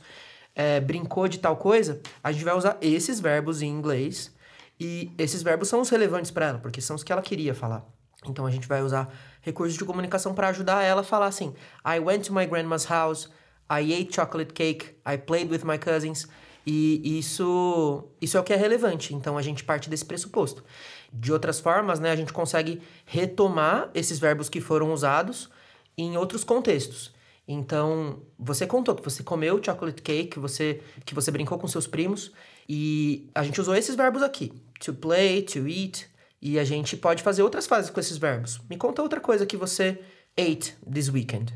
é, 0.55 0.79
brincou 0.79 1.27
de 1.27 1.39
tal 1.39 1.57
coisa, 1.57 2.01
a 2.23 2.31
gente 2.31 2.43
vai 2.43 2.55
usar 2.55 2.77
esses 2.81 3.19
verbos 3.19 3.61
em 3.61 3.69
inglês 3.69 4.33
e 4.79 5.11
esses 5.17 5.41
verbos 5.41 5.67
são 5.67 5.81
os 5.81 5.89
relevantes 5.89 6.29
para 6.29 6.47
ela, 6.47 6.59
porque 6.59 6.81
são 6.81 6.95
os 6.95 7.03
que 7.03 7.11
ela 7.11 7.21
queria 7.21 7.55
falar. 7.55 7.85
Então, 8.27 8.45
a 8.45 8.51
gente 8.51 8.67
vai 8.67 8.83
usar 8.83 9.11
recursos 9.41 9.75
de 9.75 9.83
comunicação 9.83 10.33
para 10.33 10.49
ajudar 10.49 10.83
ela 10.83 11.01
a 11.01 11.03
falar 11.03 11.25
assim: 11.25 11.55
I 11.85 11.99
went 11.99 12.25
to 12.27 12.33
my 12.33 12.45
grandma's 12.45 12.85
house, 12.85 13.29
I 13.69 13.93
ate 13.93 14.13
chocolate 14.13 14.53
cake, 14.53 14.95
I 15.07 15.17
played 15.17 15.51
with 15.51 15.65
my 15.65 15.79
cousins. 15.79 16.27
E 16.65 17.17
isso, 17.17 18.07
isso 18.21 18.37
é 18.37 18.39
o 18.39 18.43
que 18.43 18.53
é 18.53 18.55
relevante. 18.55 19.15
Então, 19.15 19.37
a 19.37 19.41
gente 19.41 19.63
parte 19.63 19.89
desse 19.89 20.05
pressuposto. 20.05 20.63
De 21.11 21.31
outras 21.33 21.59
formas, 21.59 21.99
né, 21.99 22.11
a 22.11 22.15
gente 22.15 22.31
consegue 22.31 22.81
retomar 23.05 23.89
esses 23.93 24.17
verbos 24.17 24.47
que 24.47 24.61
foram 24.61 24.93
usados 24.93 25.49
em 25.97 26.15
outros 26.17 26.43
contextos. 26.43 27.13
Então, 27.47 28.21
você 28.39 28.65
contou 28.65 28.95
que 28.95 29.03
você 29.03 29.23
comeu 29.23 29.61
chocolate 29.61 30.01
cake, 30.01 30.39
você, 30.39 30.81
que 31.05 31.13
você 31.13 31.31
brincou 31.31 31.57
com 31.57 31.67
seus 31.67 31.85
primos, 31.85 32.31
e 32.67 33.29
a 33.35 33.43
gente 33.43 33.59
usou 33.59 33.75
esses 33.75 33.95
verbos 33.95 34.21
aqui: 34.21 34.53
to 34.79 34.93
play, 34.93 35.41
to 35.41 35.67
eat, 35.67 36.07
e 36.41 36.57
a 36.57 36.63
gente 36.63 36.95
pode 36.95 37.21
fazer 37.21 37.43
outras 37.43 37.67
frases 37.67 37.89
com 37.89 37.99
esses 37.99 38.17
verbos. 38.17 38.59
Me 38.69 38.77
conta 38.77 39.01
outra 39.01 39.19
coisa 39.19 39.45
que 39.45 39.57
você 39.57 39.99
ate 40.37 40.75
this 40.89 41.09
weekend. 41.09 41.53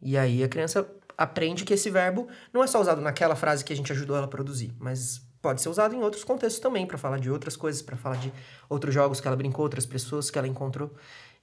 E 0.00 0.16
aí 0.16 0.42
a 0.44 0.48
criança 0.48 0.88
aprende 1.16 1.64
que 1.64 1.74
esse 1.74 1.90
verbo 1.90 2.28
não 2.52 2.62
é 2.62 2.66
só 2.66 2.80
usado 2.80 3.00
naquela 3.00 3.36
frase 3.36 3.64
que 3.64 3.72
a 3.72 3.76
gente 3.76 3.92
ajudou 3.92 4.16
ela 4.16 4.26
a 4.26 4.28
produzir, 4.28 4.72
mas 4.78 5.22
pode 5.42 5.60
ser 5.60 5.68
usado 5.68 5.94
em 5.94 6.00
outros 6.00 6.22
contextos 6.22 6.60
também, 6.60 6.86
para 6.86 6.96
falar 6.96 7.18
de 7.18 7.28
outras 7.28 7.56
coisas, 7.56 7.82
para 7.82 7.96
falar 7.96 8.16
de 8.16 8.32
outros 8.70 8.94
jogos 8.94 9.20
que 9.20 9.26
ela 9.26 9.36
brincou, 9.36 9.64
outras 9.64 9.84
pessoas 9.84 10.30
que 10.30 10.38
ela 10.38 10.46
encontrou. 10.46 10.94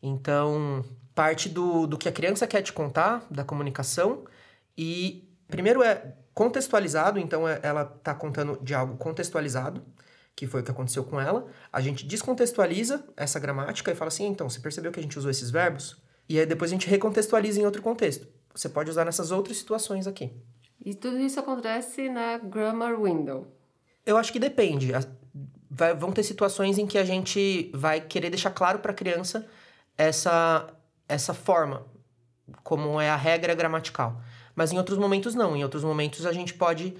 Então, 0.02 0.84
parte 1.14 1.50
do, 1.50 1.86
do 1.86 1.98
que 1.98 2.08
a 2.08 2.12
criança 2.12 2.48
quer 2.48 2.62
te 2.62 2.72
contar, 2.72 3.28
da 3.30 3.44
comunicação, 3.44 4.24
e 4.78 5.30
primeiro 5.50 5.84
é 5.84 6.16
contextualizado, 6.34 7.20
então 7.20 7.46
é, 7.46 7.60
ela 7.62 7.82
está 7.82 8.16
contando 8.16 8.58
de 8.64 8.74
algo 8.74 8.96
contextualizado, 8.96 9.84
que 10.34 10.48
foi 10.48 10.62
o 10.62 10.64
que 10.64 10.72
aconteceu 10.72 11.04
com 11.04 11.20
ela. 11.20 11.46
A 11.72 11.82
gente 11.82 12.06
descontextualiza 12.06 13.04
essa 13.18 13.38
gramática 13.38 13.92
e 13.92 13.96
fala 13.96 14.08
assim: 14.08 14.26
então, 14.26 14.50
você 14.50 14.62
percebeu 14.62 14.90
que 14.90 15.00
a 15.02 15.04
gente 15.04 15.20
usou 15.20 15.30
esses 15.30 15.52
verbos? 15.52 16.02
E 16.30 16.40
aí 16.40 16.46
depois 16.46 16.72
a 16.72 16.74
gente 16.74 16.88
recontextualiza 16.88 17.60
em 17.60 17.66
outro 17.66 17.82
contexto. 17.82 18.26
Você 18.56 18.70
pode 18.70 18.90
usar 18.90 19.04
nessas 19.04 19.32
outras 19.32 19.58
situações 19.58 20.08
aqui. 20.08 20.32
E 20.84 20.96
tudo 20.96 21.18
isso 21.20 21.40
acontece 21.40 22.08
na 22.08 22.38
Grammar 22.38 23.02
Window. 23.02 23.59
Eu 24.06 24.18
acho 24.18 24.32
que 24.32 24.40
depende. 24.40 24.92
Vai, 25.70 25.94
vão 25.94 26.12
ter 26.12 26.24
situações 26.24 26.78
em 26.78 26.88
que 26.88 26.98
a 26.98 27.06
gente 27.06 27.70
vai 27.74 28.02
querer 28.02 28.30
deixar 28.30 28.52
claro 28.52 28.80
para 28.80 28.92
a 28.92 28.96
criança 28.96 29.48
essa, 29.98 30.68
essa 31.08 31.34
forma, 31.34 31.86
como 32.64 33.00
é 33.00 33.10
a 33.10 33.16
regra 33.16 33.54
gramatical. 33.54 34.22
Mas 34.56 34.72
em 34.72 34.78
outros 34.78 34.98
momentos 34.98 35.36
não. 35.36 35.56
Em 35.56 35.64
outros 35.64 35.84
momentos 35.84 36.26
a 36.26 36.34
gente 36.34 36.54
pode 36.54 36.96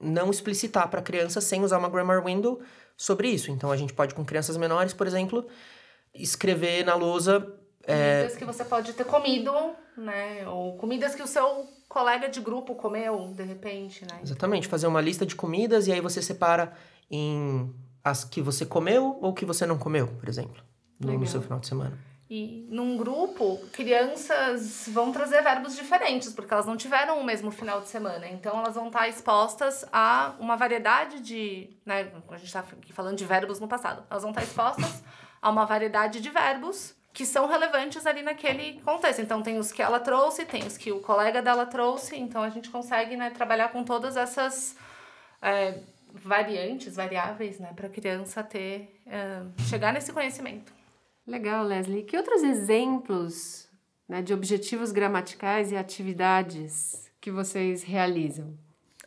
não 0.00 0.30
explicitar 0.30 0.88
para 0.88 1.00
a 1.00 1.02
criança 1.02 1.40
sem 1.40 1.62
usar 1.62 1.78
uma 1.78 1.88
grammar 1.88 2.24
window 2.24 2.60
sobre 2.96 3.28
isso. 3.28 3.50
Então 3.50 3.70
a 3.70 3.76
gente 3.76 3.92
pode, 3.92 4.14
com 4.14 4.24
crianças 4.24 4.56
menores, 4.56 4.92
por 4.92 5.06
exemplo, 5.06 5.46
escrever 6.14 6.84
na 6.84 6.94
lousa. 6.94 7.46
Comidas 7.86 8.34
é... 8.34 8.36
que 8.36 8.44
você 8.44 8.64
pode 8.64 8.92
ter 8.92 9.04
comido, 9.04 9.52
né? 9.96 10.48
Ou 10.48 10.76
comidas 10.76 11.14
que 11.14 11.22
o 11.22 11.26
seu 11.26 11.68
colega 11.88 12.28
de 12.28 12.40
grupo 12.40 12.74
comeu, 12.74 13.32
de 13.34 13.42
repente, 13.42 14.04
né? 14.04 14.20
Exatamente, 14.22 14.66
fazer 14.66 14.86
uma 14.86 15.00
lista 15.00 15.24
de 15.24 15.34
comidas 15.34 15.86
e 15.86 15.92
aí 15.92 16.00
você 16.00 16.20
separa 16.20 16.72
em 17.10 17.74
as 18.02 18.24
que 18.24 18.42
você 18.42 18.66
comeu 18.66 19.18
ou 19.20 19.32
que 19.32 19.44
você 19.44 19.64
não 19.64 19.78
comeu, 19.78 20.08
por 20.08 20.28
exemplo, 20.28 20.62
no, 20.98 21.18
no 21.18 21.26
seu 21.26 21.40
final 21.40 21.60
de 21.60 21.66
semana. 21.66 21.98
E 22.28 22.66
num 22.70 22.96
grupo, 22.96 23.58
crianças 23.70 24.88
vão 24.88 25.12
trazer 25.12 25.42
verbos 25.42 25.76
diferentes, 25.76 26.32
porque 26.32 26.52
elas 26.52 26.66
não 26.66 26.76
tiveram 26.76 27.20
o 27.20 27.24
mesmo 27.24 27.50
final 27.50 27.80
de 27.82 27.88
semana. 27.88 28.26
Então, 28.26 28.58
elas 28.58 28.74
vão 28.74 28.86
estar 28.86 29.06
expostas 29.08 29.84
a 29.92 30.34
uma 30.40 30.56
variedade 30.56 31.20
de. 31.20 31.76
Né, 31.84 32.10
a 32.28 32.36
gente 32.36 32.46
está 32.46 32.60
aqui 32.60 32.92
falando 32.92 33.16
de 33.16 33.26
verbos 33.26 33.60
no 33.60 33.68
passado. 33.68 34.04
Elas 34.10 34.22
vão 34.22 34.30
estar 34.30 34.42
expostas 34.42 35.04
a 35.40 35.50
uma 35.50 35.66
variedade 35.66 36.20
de 36.20 36.30
verbos 36.30 36.96
que 37.14 37.24
são 37.24 37.46
relevantes 37.46 38.04
ali 38.06 38.20
naquele 38.20 38.80
contexto. 38.82 39.22
Então, 39.22 39.40
tem 39.40 39.56
os 39.56 39.72
que 39.72 39.80
ela 39.80 40.00
trouxe, 40.00 40.44
tem 40.44 40.66
os 40.66 40.76
que 40.76 40.92
o 40.92 41.00
colega 41.00 41.40
dela 41.40 41.64
trouxe. 41.64 42.16
Então, 42.16 42.42
a 42.42 42.50
gente 42.50 42.68
consegue 42.68 43.16
né, 43.16 43.30
trabalhar 43.30 43.68
com 43.68 43.82
todas 43.84 44.16
essas. 44.16 44.76
É, 45.40 45.78
variantes, 46.14 46.94
variáveis, 46.94 47.58
né, 47.58 47.72
para 47.74 47.88
a 47.88 47.90
criança 47.90 48.42
ter, 48.42 49.00
uh, 49.06 49.62
chegar 49.64 49.92
nesse 49.92 50.12
conhecimento. 50.12 50.72
Legal, 51.26 51.64
Leslie. 51.64 52.04
Que 52.04 52.16
outros 52.16 52.42
exemplos 52.42 53.68
né, 54.08 54.22
de 54.22 54.32
objetivos 54.32 54.92
gramaticais 54.92 55.72
e 55.72 55.76
atividades 55.76 57.10
que 57.20 57.32
vocês 57.32 57.82
realizam? 57.82 58.56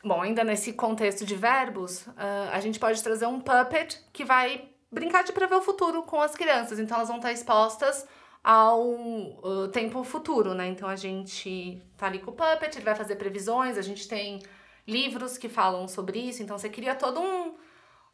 Bom, 0.04 0.22
ainda 0.22 0.44
nesse 0.44 0.74
contexto 0.74 1.26
de 1.26 1.36
verbos, 1.36 2.06
uh, 2.08 2.52
a 2.52 2.60
gente 2.60 2.78
pode 2.78 3.02
trazer 3.02 3.26
um 3.26 3.40
puppet 3.40 4.00
que 4.12 4.26
vai 4.26 4.70
brincar 5.00 5.24
de 5.24 5.32
prever 5.32 5.56
o 5.56 5.62
futuro 5.62 6.04
com 6.04 6.22
as 6.22 6.36
crianças. 6.36 6.80
Então, 6.80 6.98
elas 6.98 7.08
vão 7.08 7.18
estar 7.18 7.32
expostas 7.32 8.08
ao 8.44 8.82
uh, 8.82 9.68
tempo 9.72 10.04
futuro, 10.04 10.54
né? 10.54 10.68
Então, 10.68 10.88
a 10.88 10.96
gente 10.96 11.82
tá 11.98 12.08
ali 12.08 12.20
com 12.20 12.32
o 12.32 12.34
puppet, 12.34 12.76
ele 12.76 12.86
vai 12.86 12.96
fazer 12.96 13.16
previsões, 13.16 13.78
a 13.78 13.82
gente 13.82 14.08
tem 14.08 14.42
livros 14.88 15.38
que 15.38 15.50
falam 15.50 15.88
sobre 15.88 16.18
isso, 16.18 16.42
então 16.42 16.58
você 16.58 16.70
cria 16.70 16.96
todo 16.96 17.20
um, 17.20 17.54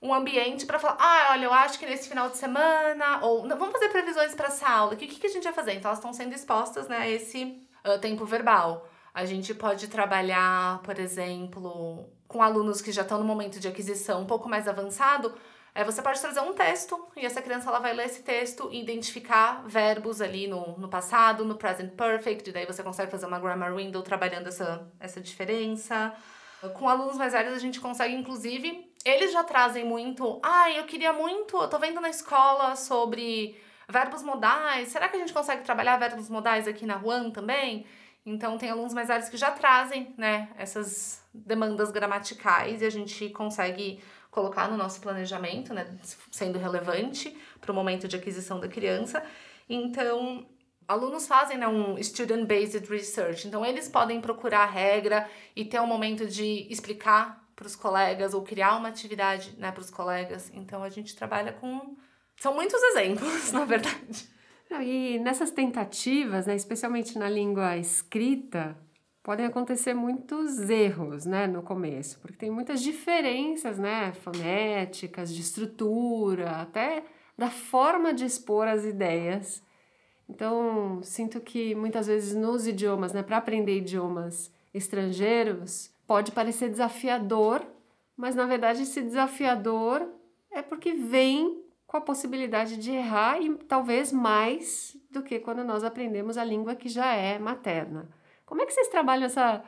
um 0.02 0.14
ambiente 0.14 0.66
para 0.66 0.80
falar, 0.80 0.98
ah, 1.00 1.30
olha, 1.34 1.46
eu 1.46 1.54
acho 1.54 1.78
que 1.78 1.86
nesse 1.86 2.10
final 2.10 2.30
de 2.30 2.38
semana, 2.38 3.24
ou 3.24 3.48
vamos 3.48 3.72
fazer 3.72 3.90
previsões 3.90 4.34
para 4.34 4.48
essa 4.48 4.68
aula, 4.68 4.94
o 4.94 4.98
que, 4.98 5.08
que 5.08 5.28
a 5.28 5.30
gente 5.30 5.44
vai 5.44 5.54
fazer? 5.54 5.74
Então 5.74 5.90
elas 5.90 6.00
estão 6.00 6.12
sendo 6.12 6.34
expostas 6.34 6.88
né, 6.88 6.98
a 6.98 7.08
esse 7.08 7.64
uh, 7.86 8.00
tempo 8.00 8.26
verbal. 8.26 8.90
A 9.14 9.24
gente 9.26 9.54
pode 9.54 9.88
trabalhar, 9.88 10.82
por 10.82 10.98
exemplo, 10.98 12.10
com 12.28 12.42
alunos 12.42 12.82
que 12.82 12.92
já 12.92 13.04
estão 13.04 13.20
no 13.20 13.24
momento 13.24 13.60
de 13.60 13.68
aquisição 13.68 14.22
um 14.22 14.26
pouco 14.26 14.50
mais 14.50 14.68
avançado. 14.68 15.32
É, 15.76 15.84
você 15.84 16.02
pode 16.02 16.22
trazer 16.22 16.40
um 16.40 16.54
texto 16.54 17.08
e 17.18 17.26
essa 17.26 17.42
criança 17.42 17.70
ela 17.70 17.80
vai 17.80 17.94
ler 17.94 18.06
esse 18.06 18.22
texto 18.22 18.70
e 18.72 18.80
identificar 18.80 19.64
verbos 19.66 20.22
ali 20.22 20.48
no, 20.48 20.78
no 20.78 20.88
passado, 20.88 21.44
no 21.44 21.56
present 21.56 21.94
perfect, 21.94 22.48
e 22.48 22.54
daí 22.54 22.66
você 22.66 22.84
consegue 22.84 23.10
fazer 23.10 23.26
uma 23.26 23.40
grammar 23.40 23.76
window 23.76 24.04
trabalhando 24.04 24.48
essa, 24.48 24.88
essa 25.00 25.20
diferença. 25.20 26.14
Com 26.76 26.88
alunos 26.88 27.18
mais 27.18 27.34
velhos, 27.34 27.54
a 27.54 27.60
gente 27.60 27.82
consegue, 27.82 28.14
inclusive, 28.14 28.94
eles 29.04 29.34
já 29.34 29.44
trazem 29.44 29.84
muito. 29.84 30.40
Ah, 30.44 30.72
eu 30.72 30.86
queria 30.86 31.12
muito. 31.12 31.58
Eu 31.58 31.68
tô 31.68 31.78
vendo 31.78 32.00
na 32.00 32.10
escola 32.10 32.76
sobre 32.76 33.60
verbos 33.90 34.24
modais. 34.24 34.88
Será 34.90 35.10
que 35.10 35.18
a 35.18 35.20
gente 35.20 35.34
consegue 35.34 35.64
trabalhar 35.64 35.98
verbos 35.98 36.30
modais 36.30 36.68
aqui 36.68 36.86
na 36.86 36.98
Juan 37.00 37.32
também? 37.32 37.86
Então, 38.26 38.58
tem 38.58 38.70
alunos 38.70 38.94
mais 38.94 39.10
velhos 39.10 39.28
que 39.28 39.36
já 39.36 39.52
trazem, 39.52 40.14
né, 40.18 40.50
essas 40.58 41.22
demandas 41.34 41.92
gramaticais 41.92 42.82
e 42.82 42.86
a 42.86 42.90
gente 42.90 43.30
consegue 43.32 44.02
colocar 44.34 44.68
no 44.68 44.76
nosso 44.76 45.00
planejamento, 45.00 45.76
né, 45.76 45.86
sendo 46.32 46.58
relevante 46.58 47.38
para 47.62 47.72
o 47.72 47.76
momento 47.76 48.08
de 48.08 48.16
aquisição 48.16 48.60
da 48.60 48.68
criança. 48.68 49.24
Então, 49.70 50.48
alunos 50.88 51.28
fazem 51.28 51.56
né, 51.56 51.68
um 51.68 52.02
student-based 52.02 52.90
research, 52.90 53.48
então 53.48 53.64
eles 53.64 53.88
podem 53.88 54.20
procurar 54.20 54.64
a 54.64 54.66
regra 54.66 55.30
e 55.56 55.64
ter 55.64 55.80
um 55.80 55.86
momento 55.86 56.26
de 56.26 56.68
explicar 56.68 57.48
para 57.56 57.68
os 57.68 57.76
colegas 57.76 58.34
ou 58.34 58.42
criar 58.42 58.76
uma 58.76 58.90
atividade 58.90 59.54
né, 59.60 59.72
para 59.72 59.82
os 59.82 59.92
colegas. 59.92 60.52
Então 60.52 60.82
a 60.84 60.90
gente 60.90 61.16
trabalha 61.16 61.54
com. 61.54 61.96
São 62.38 62.56
muitos 62.56 62.82
exemplos, 62.82 63.52
na 63.54 63.66
verdade. 63.66 64.28
E 64.82 65.20
nessas 65.20 65.52
tentativas, 65.52 66.48
né, 66.48 66.56
especialmente 66.56 67.20
na 67.20 67.30
língua 67.30 67.78
escrita, 67.78 68.76
podem 69.24 69.46
acontecer 69.46 69.94
muitos 69.94 70.70
erros 70.70 71.26
né, 71.26 71.48
no 71.48 71.64
começo, 71.64 72.20
porque 72.20 72.38
tem 72.38 72.52
muitas 72.52 72.82
diferenças 72.82 73.80
né, 73.80 74.12
fonéticas, 74.14 75.34
de 75.34 75.42
estrutura, 75.42 76.52
até 76.62 77.04
da 77.38 77.50
forma 77.50 78.14
de 78.14 78.26
expor 78.26 78.68
as 78.68 78.84
ideias 78.84 79.64
então, 80.30 81.02
sinto 81.04 81.40
que 81.42 81.76
muitas 81.76 82.08
vezes 82.08 82.36
nos 82.36 82.66
idiomas, 82.66 83.14
né, 83.14 83.22
para 83.22 83.38
aprender 83.38 83.78
idiomas 83.78 84.52
estrangeiros, 84.74 85.92
pode 86.08 86.32
parecer 86.32 86.70
desafiador, 86.70 87.66
mas 88.16 88.36
na 88.36 88.46
verdade 88.46 88.84
esse 88.84 89.02
desafiador 89.02 90.08
é 90.52 90.62
porque 90.62 90.94
vem 90.94 91.64
com 91.86 91.98
a 91.98 92.02
possibilidade 92.02 92.78
de 92.78 92.92
errar 92.92 93.40
e 93.40 93.56
talvez 93.56 94.12
mais 94.12 94.98
do 95.12 95.22
que 95.22 95.40
quando 95.40 95.64
nós 95.64 95.84
aprendemos 95.84 96.38
a 96.38 96.44
língua 96.44 96.76
que 96.76 96.90
já 96.90 97.14
é 97.14 97.38
materna. 97.38 98.10
Como 98.54 98.62
é 98.62 98.68
que 98.68 98.72
vocês 98.72 98.88
trabalham 98.88 99.26
essa 99.26 99.64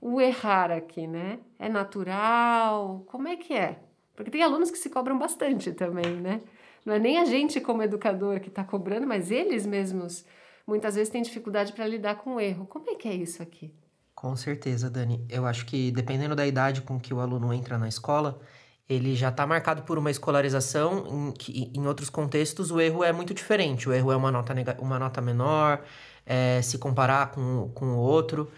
o 0.00 0.18
errar 0.18 0.70
aqui, 0.70 1.06
né? 1.06 1.38
É 1.58 1.68
natural? 1.68 3.04
Como 3.06 3.28
é 3.28 3.36
que 3.36 3.52
é? 3.52 3.78
Porque 4.16 4.30
tem 4.30 4.42
alunos 4.42 4.70
que 4.70 4.78
se 4.78 4.88
cobram 4.88 5.18
bastante 5.18 5.70
também, 5.70 6.16
né? 6.16 6.40
Não 6.82 6.94
é 6.94 6.98
nem 6.98 7.18
a 7.18 7.26
gente 7.26 7.60
como 7.60 7.82
educador 7.82 8.40
que 8.40 8.48
está 8.48 8.64
cobrando, 8.64 9.06
mas 9.06 9.30
eles 9.30 9.66
mesmos 9.66 10.24
muitas 10.66 10.94
vezes 10.94 11.10
têm 11.10 11.20
dificuldade 11.20 11.74
para 11.74 11.86
lidar 11.86 12.14
com 12.14 12.36
o 12.36 12.40
erro. 12.40 12.64
Como 12.64 12.88
é 12.88 12.94
que 12.94 13.06
é 13.06 13.12
isso 13.14 13.42
aqui? 13.42 13.70
Com 14.14 14.34
certeza, 14.34 14.88
Dani. 14.88 15.26
Eu 15.28 15.44
acho 15.44 15.66
que 15.66 15.90
dependendo 15.90 16.34
da 16.34 16.46
idade 16.46 16.80
com 16.80 16.98
que 16.98 17.12
o 17.12 17.20
aluno 17.20 17.52
entra 17.52 17.76
na 17.76 17.86
escola, 17.86 18.40
ele 18.88 19.14
já 19.14 19.28
está 19.28 19.46
marcado 19.46 19.82
por 19.82 19.98
uma 19.98 20.10
escolarização 20.10 21.06
em 21.06 21.32
que, 21.32 21.70
em 21.76 21.86
outros 21.86 22.08
contextos, 22.08 22.70
o 22.70 22.80
erro 22.80 23.04
é 23.04 23.12
muito 23.12 23.34
diferente. 23.34 23.90
O 23.90 23.92
erro 23.92 24.10
é 24.10 24.16
uma 24.16 24.32
nota, 24.32 24.54
uma 24.80 24.98
nota 24.98 25.20
menor, 25.20 25.84
é, 26.26 26.60
se 26.62 26.78
comparar 26.78 27.30
com, 27.30 27.70
com 27.74 27.86
o 27.94 27.98
outro 27.98 28.50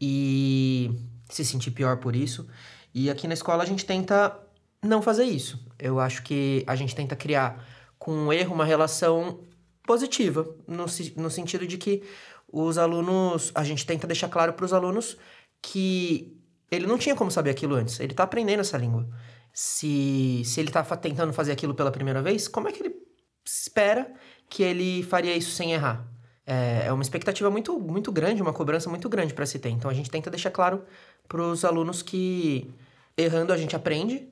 e 0.00 0.90
se 1.28 1.44
sentir 1.44 1.70
pior 1.70 1.98
por 1.98 2.14
isso. 2.14 2.46
E 2.94 3.10
aqui 3.10 3.26
na 3.26 3.34
escola 3.34 3.62
a 3.62 3.66
gente 3.66 3.84
tenta 3.84 4.38
não 4.82 5.02
fazer 5.02 5.24
isso. 5.24 5.64
Eu 5.78 6.00
acho 6.00 6.22
que 6.22 6.64
a 6.66 6.74
gente 6.76 6.94
tenta 6.94 7.16
criar 7.16 7.64
com 7.98 8.26
o 8.26 8.32
erro 8.32 8.54
uma 8.54 8.64
relação 8.64 9.40
positiva, 9.86 10.46
no, 10.66 10.86
no 11.16 11.30
sentido 11.30 11.66
de 11.66 11.78
que 11.78 12.02
os 12.50 12.78
alunos, 12.78 13.52
a 13.54 13.64
gente 13.64 13.84
tenta 13.86 14.06
deixar 14.06 14.28
claro 14.28 14.52
para 14.52 14.64
os 14.64 14.72
alunos 14.72 15.16
que 15.62 16.36
ele 16.70 16.86
não 16.86 16.98
tinha 16.98 17.14
como 17.14 17.30
saber 17.30 17.50
aquilo 17.50 17.74
antes, 17.74 18.00
ele 18.00 18.12
está 18.12 18.24
aprendendo 18.24 18.60
essa 18.60 18.76
língua. 18.76 19.08
Se, 19.52 20.42
se 20.44 20.60
ele 20.60 20.68
está 20.68 20.82
tentando 20.96 21.32
fazer 21.32 21.52
aquilo 21.52 21.74
pela 21.74 21.90
primeira 21.90 22.20
vez, 22.20 22.46
como 22.46 22.68
é 22.68 22.72
que 22.72 22.82
ele 22.82 22.94
espera 23.44 24.12
que 24.50 24.62
ele 24.62 25.02
faria 25.02 25.34
isso 25.34 25.52
sem 25.52 25.72
errar? 25.72 26.06
É, 26.46 26.84
é 26.86 26.92
uma 26.92 27.02
expectativa 27.02 27.50
muito, 27.50 27.78
muito 27.78 28.12
grande, 28.12 28.40
uma 28.40 28.52
cobrança 28.52 28.88
muito 28.88 29.08
grande 29.08 29.34
para 29.34 29.44
se 29.44 29.58
ter. 29.58 29.70
Então 29.70 29.90
a 29.90 29.94
gente 29.94 30.10
tenta 30.10 30.30
deixar 30.30 30.50
claro 30.50 30.84
para 31.28 31.42
os 31.42 31.64
alunos 31.64 32.02
que 32.02 32.70
errando 33.16 33.52
a 33.52 33.56
gente 33.56 33.74
aprende 33.74 34.28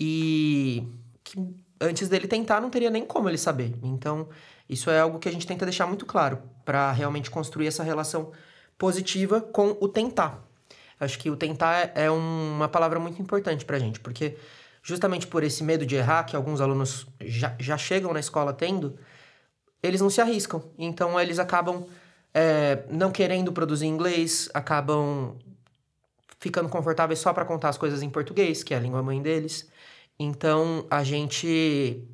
e 0.00 0.82
que 1.22 1.38
antes 1.80 2.08
dele 2.08 2.26
tentar 2.26 2.60
não 2.60 2.70
teria 2.70 2.90
nem 2.90 3.04
como 3.04 3.28
ele 3.28 3.38
saber. 3.38 3.74
Então, 3.82 4.28
isso 4.68 4.90
é 4.90 5.00
algo 5.00 5.18
que 5.18 5.28
a 5.28 5.32
gente 5.32 5.46
tenta 5.46 5.64
deixar 5.64 5.86
muito 5.86 6.06
claro 6.06 6.40
para 6.64 6.92
realmente 6.92 7.30
construir 7.30 7.66
essa 7.66 7.82
relação 7.82 8.32
positiva 8.76 9.40
com 9.40 9.76
o 9.80 9.88
tentar. 9.88 10.44
Acho 11.00 11.18
que 11.18 11.30
o 11.30 11.36
tentar 11.36 11.92
é 11.94 12.10
uma 12.10 12.68
palavra 12.68 12.98
muito 12.98 13.20
importante 13.22 13.64
para 13.64 13.76
a 13.76 13.80
gente, 13.80 14.00
porque 14.00 14.36
justamente 14.82 15.26
por 15.26 15.42
esse 15.44 15.62
medo 15.62 15.86
de 15.86 15.96
errar 15.96 16.24
que 16.24 16.34
alguns 16.34 16.60
alunos 16.60 17.06
já, 17.20 17.54
já 17.58 17.78
chegam 17.78 18.12
na 18.12 18.20
escola 18.20 18.52
tendo, 18.52 18.98
eles 19.82 20.00
não 20.00 20.10
se 20.10 20.20
arriscam. 20.20 20.62
Então, 20.78 21.18
eles 21.18 21.38
acabam 21.38 21.86
é, 22.34 22.84
não 22.90 23.10
querendo 23.10 23.52
produzir 23.52 23.86
inglês, 23.86 24.48
acabam 24.54 25.36
ficando 26.40 26.68
confortáveis 26.68 27.18
só 27.18 27.32
para 27.32 27.44
contar 27.44 27.70
as 27.70 27.78
coisas 27.78 28.02
em 28.02 28.10
português, 28.10 28.62
que 28.62 28.74
é 28.74 28.76
a 28.76 28.80
língua 28.80 29.02
mãe 29.02 29.20
deles. 29.20 29.68
Então, 30.18 30.86
a 30.90 31.02
gente 31.02 32.04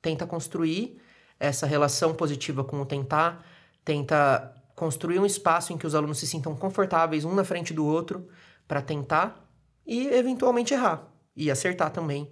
tenta 0.00 0.26
construir 0.26 1.00
essa 1.38 1.66
relação 1.66 2.14
positiva 2.14 2.64
com 2.64 2.80
o 2.80 2.86
tentar, 2.86 3.44
tenta 3.84 4.54
construir 4.74 5.18
um 5.18 5.26
espaço 5.26 5.72
em 5.72 5.78
que 5.78 5.86
os 5.86 5.94
alunos 5.94 6.18
se 6.18 6.26
sintam 6.26 6.54
confortáveis 6.56 7.24
um 7.24 7.34
na 7.34 7.44
frente 7.44 7.74
do 7.74 7.84
outro 7.84 8.28
para 8.66 8.80
tentar 8.80 9.48
e 9.86 10.06
eventualmente 10.08 10.74
errar 10.74 11.08
e 11.36 11.50
acertar 11.50 11.90
também. 11.90 12.30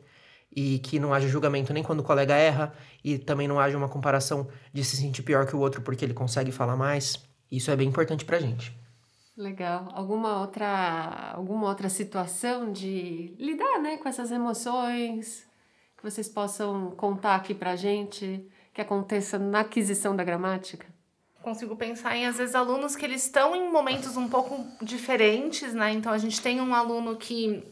E 0.54 0.78
que 0.78 0.98
não 0.98 1.12
haja 1.12 1.28
julgamento 1.28 1.72
nem 1.72 1.82
quando 1.82 2.00
o 2.00 2.04
colega 2.04 2.34
erra 2.34 2.72
e 3.04 3.18
também 3.18 3.46
não 3.46 3.60
haja 3.60 3.76
uma 3.76 3.88
comparação 3.88 4.48
de 4.72 4.82
se 4.84 4.96
sentir 4.96 5.22
pior 5.22 5.46
que 5.46 5.54
o 5.54 5.58
outro 5.58 5.82
porque 5.82 6.04
ele 6.04 6.14
consegue 6.14 6.50
falar 6.50 6.76
mais. 6.76 7.22
Isso 7.50 7.70
é 7.70 7.76
bem 7.76 7.88
importante 7.88 8.24
pra 8.24 8.38
gente. 8.38 8.74
Legal. 9.36 9.88
Alguma 9.92 10.40
outra, 10.40 11.32
alguma 11.34 11.68
outra 11.68 11.90
situação 11.90 12.72
de 12.72 13.34
lidar 13.38 13.80
né, 13.80 13.98
com 13.98 14.08
essas 14.08 14.30
emoções 14.30 15.46
que 15.96 16.02
vocês 16.02 16.28
possam 16.28 16.92
contar 16.92 17.34
aqui 17.34 17.54
pra 17.54 17.76
gente 17.76 18.46
que 18.72 18.80
aconteça 18.80 19.38
na 19.38 19.60
aquisição 19.60 20.16
da 20.16 20.24
gramática? 20.24 20.86
Consigo 21.42 21.76
pensar 21.76 22.16
em, 22.16 22.26
às 22.26 22.38
vezes, 22.38 22.54
alunos 22.54 22.96
que 22.96 23.04
eles 23.04 23.24
estão 23.24 23.54
em 23.54 23.70
momentos 23.70 24.16
um 24.16 24.28
pouco 24.28 24.66
diferentes, 24.82 25.72
né? 25.72 25.92
Então, 25.92 26.12
a 26.12 26.18
gente 26.18 26.40
tem 26.42 26.60
um 26.60 26.74
aluno 26.74 27.16
que 27.16 27.62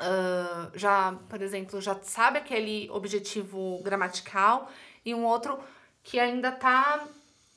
uh, 0.00 0.70
já, 0.78 1.14
por 1.28 1.42
exemplo, 1.42 1.80
já 1.80 1.94
sabe 2.02 2.38
aquele 2.38 2.88
objetivo 2.90 3.80
gramatical 3.82 4.70
e 5.04 5.14
um 5.14 5.24
outro 5.24 5.58
que 6.02 6.18
ainda 6.18 6.48
está 6.48 7.06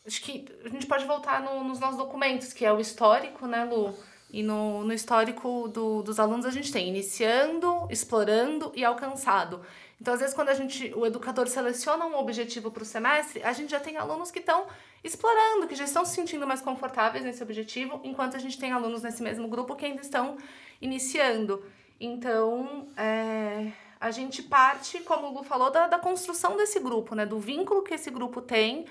acho 0.06 0.22
que 0.22 0.46
a 0.66 0.70
gente 0.70 0.88
pode 0.88 1.06
voltar 1.06 1.42
no, 1.42 1.64
nos 1.64 1.80
nossos 1.80 1.98
documentos, 1.98 2.54
que 2.54 2.66
é 2.66 2.74
o 2.74 2.80
histórico, 2.80 3.46
né, 3.46 3.66
Lu? 3.66 3.96
E 4.32 4.42
no, 4.42 4.84
no 4.84 4.94
histórico 4.94 5.68
do, 5.68 6.02
dos 6.02 6.20
alunos 6.20 6.46
a 6.46 6.52
gente 6.52 6.72
tem 6.72 6.88
iniciando, 6.88 7.88
explorando 7.90 8.72
e 8.76 8.84
alcançado. 8.84 9.62
Então, 10.00 10.14
às 10.14 10.20
vezes, 10.20 10.34
quando 10.34 10.50
a 10.50 10.54
gente, 10.54 10.92
o 10.96 11.06
educador 11.06 11.48
seleciona 11.48 12.06
um 12.06 12.18
objetivo 12.18 12.72
para 12.72 12.82
o 12.82 12.86
semestre, 12.86 13.44
a 13.44 13.54
gente 13.54 13.70
já 13.70 13.80
tem 13.80 13.98
alunos 13.98 14.32
que 14.32 14.40
estão 14.40 14.66
explorando, 15.04 15.68
que 15.68 15.76
já 15.76 15.84
estão 15.84 16.04
se 16.06 16.16
sentindo 16.16 16.48
mais 16.48 16.62
confortáveis 16.62 17.24
nesse 17.24 17.44
objetivo, 17.44 18.00
enquanto 18.04 18.36
a 18.36 18.40
gente 18.40 18.58
tem 18.58 18.72
alunos 18.72 19.04
nesse 19.04 19.22
mesmo 19.22 19.48
grupo 19.48 19.76
que 19.76 19.86
ainda 19.86 20.02
estão 20.02 20.38
iniciando. 20.82 21.64
Então, 22.04 22.88
é, 22.98 23.72
a 24.00 24.10
gente 24.10 24.42
parte, 24.42 25.00
como 25.02 25.28
o 25.28 25.34
Lu 25.38 25.44
falou, 25.44 25.70
da, 25.70 25.86
da 25.86 26.00
construção 26.00 26.58
desse 26.58 26.80
grupo, 26.80 27.14
né? 27.14 27.28
Do 27.28 27.40
vínculo 27.40 27.84
que 27.84 27.94
esse 27.94 28.10
grupo 28.10 28.42
tem 28.42 28.88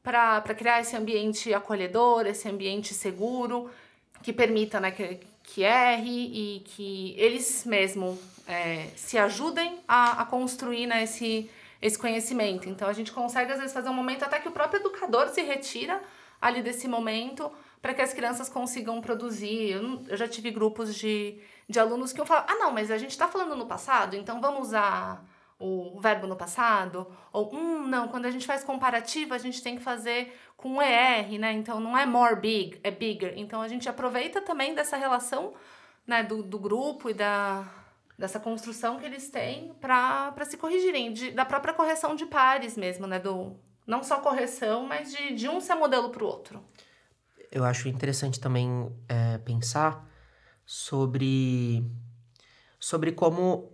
para 0.00 0.40
criar 0.54 0.80
esse 0.80 0.96
ambiente 0.96 1.52
acolhedor, 1.52 2.24
esse 2.24 2.48
ambiente 2.48 2.94
seguro, 2.94 3.68
que 4.22 4.32
permita 4.32 4.78
né, 4.78 4.92
que, 4.92 5.18
que 5.42 5.64
erre 5.64 6.56
e 6.56 6.60
que 6.60 7.14
eles 7.18 7.64
mesmos 7.64 8.18
é, 8.46 8.86
se 8.94 9.18
ajudem 9.18 9.80
a, 9.86 10.22
a 10.22 10.24
construir 10.24 10.86
né, 10.86 11.02
esse, 11.02 11.50
esse 11.80 11.98
conhecimento. 11.98 12.68
Então 12.68 12.88
a 12.88 12.92
gente 12.92 13.10
consegue, 13.10 13.50
às 13.50 13.58
vezes, 13.58 13.72
fazer 13.72 13.88
um 13.88 13.94
momento 13.94 14.24
até 14.24 14.38
que 14.38 14.48
o 14.48 14.52
próprio 14.52 14.80
educador 14.80 15.28
se 15.30 15.42
retira 15.42 16.00
ali 16.40 16.62
desse 16.62 16.86
momento 16.86 17.50
para 17.82 17.92
que 17.92 18.00
as 18.00 18.14
crianças 18.14 18.48
consigam 18.48 19.00
produzir. 19.02 19.72
Eu, 19.72 20.02
eu 20.08 20.16
já 20.16 20.26
tive 20.26 20.50
grupos 20.50 20.94
de 20.94 21.38
de 21.68 21.80
alunos 21.80 22.12
que 22.12 22.20
eu 22.20 22.26
falo, 22.26 22.44
ah, 22.46 22.54
não, 22.56 22.72
mas 22.72 22.90
a 22.90 22.98
gente 22.98 23.10
está 23.10 23.26
falando 23.26 23.56
no 23.56 23.66
passado, 23.66 24.14
então 24.14 24.40
vamos 24.40 24.68
usar 24.68 25.24
o 25.58 25.98
verbo 26.00 26.26
no 26.26 26.36
passado? 26.36 27.06
Ou, 27.32 27.54
hum, 27.54 27.86
não, 27.86 28.08
quando 28.08 28.26
a 28.26 28.30
gente 28.30 28.46
faz 28.46 28.64
comparativo, 28.64 29.32
a 29.32 29.38
gente 29.38 29.62
tem 29.62 29.76
que 29.76 29.82
fazer 29.82 30.36
com 30.56 30.82
ER, 30.82 31.38
né? 31.38 31.52
Então 31.52 31.80
não 31.80 31.96
é 31.96 32.04
more 32.04 32.36
big, 32.36 32.80
é 32.82 32.90
bigger. 32.90 33.34
Então 33.36 33.62
a 33.62 33.68
gente 33.68 33.88
aproveita 33.88 34.40
também 34.40 34.74
dessa 34.74 34.96
relação 34.96 35.54
né, 36.06 36.22
do, 36.22 36.42
do 36.42 36.58
grupo 36.58 37.08
e 37.10 37.14
da, 37.14 37.64
dessa 38.18 38.40
construção 38.40 38.98
que 38.98 39.06
eles 39.06 39.30
têm 39.30 39.72
para 39.80 40.34
se 40.44 40.56
corrigirem, 40.56 41.12
de, 41.12 41.30
da 41.30 41.44
própria 41.44 41.72
correção 41.72 42.16
de 42.16 42.26
pares 42.26 42.76
mesmo, 42.76 43.06
né? 43.06 43.20
Do, 43.20 43.56
não 43.86 44.02
só 44.02 44.18
correção, 44.18 44.84
mas 44.84 45.12
de, 45.12 45.34
de 45.34 45.48
um 45.48 45.60
ser 45.60 45.76
modelo 45.76 46.10
para 46.10 46.24
o 46.24 46.26
outro. 46.26 46.62
Eu 47.52 47.64
acho 47.64 47.86
interessante 47.88 48.40
também 48.40 48.90
é, 49.06 49.36
pensar 49.36 50.08
sobre, 50.64 51.84
sobre 52.80 53.12
como, 53.12 53.70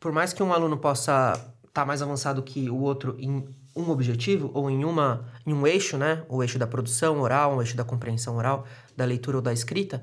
por 0.00 0.10
mais 0.10 0.32
que 0.32 0.42
um 0.42 0.54
aluno 0.54 0.78
possa 0.78 1.32
estar 1.34 1.82
tá 1.82 1.84
mais 1.84 2.00
avançado 2.00 2.42
que 2.42 2.70
o 2.70 2.80
outro 2.80 3.14
em 3.18 3.46
um 3.76 3.90
objetivo 3.90 4.50
ou 4.54 4.70
em, 4.70 4.84
uma, 4.84 5.26
em 5.46 5.52
um 5.52 5.66
eixo, 5.66 5.98
né? 5.98 6.24
O 6.30 6.42
eixo 6.42 6.58
da 6.58 6.66
produção 6.66 7.20
oral, 7.20 7.56
o 7.56 7.60
eixo 7.60 7.76
da 7.76 7.84
compreensão 7.84 8.36
oral, 8.36 8.66
da 8.96 9.04
leitura 9.04 9.36
ou 9.36 9.42
da 9.42 9.52
escrita, 9.52 10.02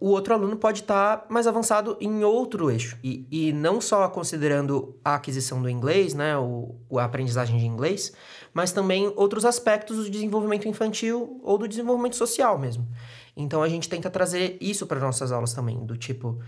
o 0.00 0.08
outro 0.08 0.34
aluno 0.34 0.56
pode 0.56 0.80
estar 0.80 1.18
tá 1.18 1.26
mais 1.30 1.46
avançado 1.46 1.96
em 2.00 2.24
outro 2.24 2.70
eixo. 2.70 2.98
E, 3.02 3.26
e 3.30 3.52
não 3.52 3.80
só 3.80 4.08
considerando 4.08 4.98
a 5.04 5.14
aquisição 5.14 5.62
do 5.62 5.70
inglês, 5.70 6.14
né, 6.14 6.36
o, 6.36 6.74
a 6.98 7.04
aprendizagem 7.04 7.58
de 7.58 7.66
inglês, 7.66 8.12
mas 8.54 8.70
também 8.70 9.12
outros 9.16 9.44
aspectos 9.44 9.96
do 9.96 10.08
desenvolvimento 10.08 10.68
infantil 10.68 11.40
ou 11.42 11.58
do 11.58 11.66
desenvolvimento 11.66 12.14
social 12.14 12.56
mesmo. 12.56 12.88
Então 13.36 13.62
a 13.62 13.68
gente 13.68 13.88
tenta 13.88 14.08
trazer 14.08 14.56
isso 14.60 14.86
para 14.86 15.00
nossas 15.00 15.32
aulas 15.32 15.52
também, 15.52 15.84
do 15.84 15.96
tipo, 15.96 16.40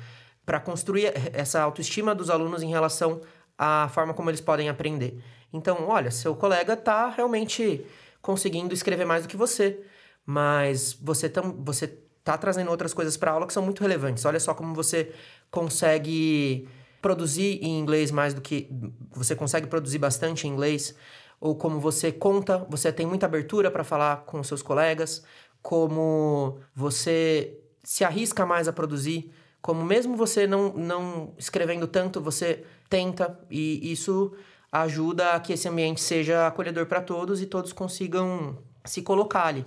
para 0.46 0.60
construir 0.60 1.12
essa 1.32 1.60
autoestima 1.60 2.14
dos 2.14 2.30
alunos 2.30 2.62
em 2.62 2.70
relação 2.70 3.20
à 3.58 3.88
forma 3.92 4.14
como 4.14 4.30
eles 4.30 4.40
podem 4.40 4.68
aprender. 4.68 5.20
Então, 5.52 5.88
olha, 5.88 6.10
seu 6.10 6.36
colega 6.36 6.74
está 6.74 7.08
realmente 7.08 7.84
conseguindo 8.22 8.72
escrever 8.72 9.04
mais 9.04 9.24
do 9.24 9.28
que 9.28 9.36
você, 9.36 9.80
mas 10.24 10.92
você 10.92 11.28
tam, 11.28 11.56
você 11.64 11.88
tá 12.22 12.38
trazendo 12.38 12.70
outras 12.70 12.94
coisas 12.94 13.16
para 13.16 13.32
aula 13.32 13.46
que 13.46 13.52
são 13.52 13.62
muito 13.62 13.80
relevantes. 13.80 14.24
Olha 14.24 14.38
só 14.38 14.54
como 14.54 14.74
você 14.74 15.12
consegue 15.50 16.68
produzir 17.02 17.58
em 17.62 17.78
inglês 17.78 18.10
mais 18.10 18.34
do 18.34 18.40
que 18.40 18.68
você 19.12 19.34
consegue 19.34 19.66
produzir 19.66 19.98
bastante 19.98 20.46
em 20.46 20.50
inglês 20.50 20.94
ou 21.40 21.54
como 21.54 21.78
você 21.78 22.10
conta, 22.10 22.58
você 22.68 22.92
tem 22.92 23.06
muita 23.06 23.26
abertura 23.26 23.70
para 23.70 23.84
falar 23.84 24.24
com 24.24 24.42
seus 24.42 24.62
colegas, 24.62 25.24
como 25.62 26.58
você 26.74 27.58
se 27.82 28.04
arrisca 28.04 28.46
mais 28.46 28.68
a 28.68 28.72
produzir, 28.72 29.32
como 29.60 29.84
mesmo 29.84 30.16
você 30.16 30.46
não, 30.46 30.72
não 30.72 31.34
escrevendo 31.36 31.86
tanto, 31.86 32.20
você 32.20 32.64
tenta, 32.88 33.38
e 33.50 33.90
isso 33.90 34.32
ajuda 34.70 35.32
a 35.32 35.40
que 35.40 35.52
esse 35.52 35.68
ambiente 35.68 36.00
seja 36.00 36.46
acolhedor 36.46 36.86
para 36.86 37.00
todos 37.00 37.40
e 37.40 37.46
todos 37.46 37.72
consigam 37.72 38.58
se 38.84 39.02
colocar 39.02 39.46
ali. 39.46 39.66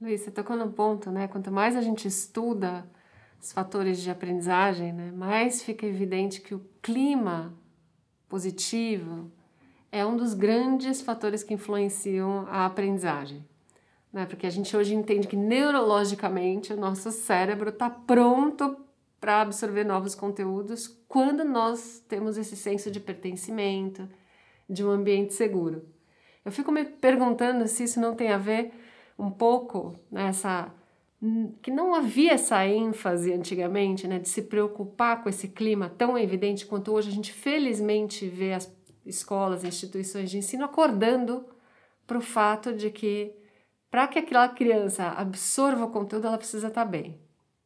Luiz, 0.00 0.20
você 0.20 0.30
tocou 0.30 0.56
no 0.56 0.70
ponto, 0.70 1.10
né? 1.10 1.28
Quanto 1.28 1.50
mais 1.50 1.76
a 1.76 1.80
gente 1.80 2.06
estuda 2.06 2.86
os 3.40 3.52
fatores 3.52 4.00
de 4.00 4.10
aprendizagem, 4.10 4.92
né, 4.92 5.12
mais 5.12 5.62
fica 5.62 5.86
evidente 5.86 6.40
que 6.40 6.54
o 6.54 6.64
clima 6.80 7.54
positivo 8.26 9.30
é 9.94 10.04
um 10.04 10.16
dos 10.16 10.34
grandes 10.34 11.00
fatores 11.00 11.42
que 11.42 11.54
influenciam 11.54 12.46
a 12.48 12.66
aprendizagem 12.66 13.44
né? 14.14 14.24
Porque 14.26 14.46
a 14.46 14.50
gente 14.50 14.74
hoje 14.76 14.94
entende 14.94 15.26
que 15.26 15.36
neurologicamente 15.36 16.72
o 16.72 16.76
nosso 16.76 17.10
cérebro 17.10 17.70
está 17.70 17.90
pronto 17.90 18.76
para 19.20 19.40
absorver 19.40 19.82
novos 19.82 20.14
conteúdos 20.14 20.86
quando 21.08 21.44
nós 21.44 22.00
temos 22.08 22.38
esse 22.38 22.56
senso 22.56 22.92
de 22.92 23.00
pertencimento, 23.00 24.08
de 24.70 24.84
um 24.84 24.90
ambiente 24.90 25.34
seguro. 25.34 25.84
Eu 26.44 26.52
fico 26.52 26.70
me 26.70 26.84
perguntando 26.84 27.66
se 27.66 27.82
isso 27.82 28.00
não 28.00 28.14
tem 28.14 28.30
a 28.30 28.38
ver 28.38 28.72
um 29.18 29.30
pouco 29.30 29.98
nessa 30.10 30.72
né, 31.20 31.50
que 31.60 31.70
não 31.70 31.92
havia 31.92 32.34
essa 32.34 32.64
ênfase 32.66 33.32
antigamente, 33.32 34.06
né, 34.06 34.20
de 34.20 34.28
se 34.28 34.42
preocupar 34.42 35.22
com 35.22 35.28
esse 35.28 35.48
clima 35.48 35.92
tão 35.98 36.16
evidente 36.16 36.66
quanto 36.66 36.92
hoje 36.92 37.08
a 37.08 37.12
gente 37.12 37.32
felizmente 37.32 38.28
vê 38.28 38.52
as 38.52 38.66
escolas, 39.04 39.64
instituições 39.64 40.30
de 40.30 40.38
ensino 40.38 40.64
acordando 40.64 41.46
para 42.06 42.18
o 42.18 42.22
fato 42.22 42.72
de 42.72 42.90
que 42.90 43.34
para 43.90 44.08
que 44.08 44.18
aquela 44.18 44.48
criança 44.48 45.08
absorva 45.10 45.84
o 45.84 45.90
conteúdo, 45.90 46.26
ela 46.26 46.36
precisa 46.36 46.66
estar 46.66 46.84
tá 46.84 46.90
bem, 46.90 47.20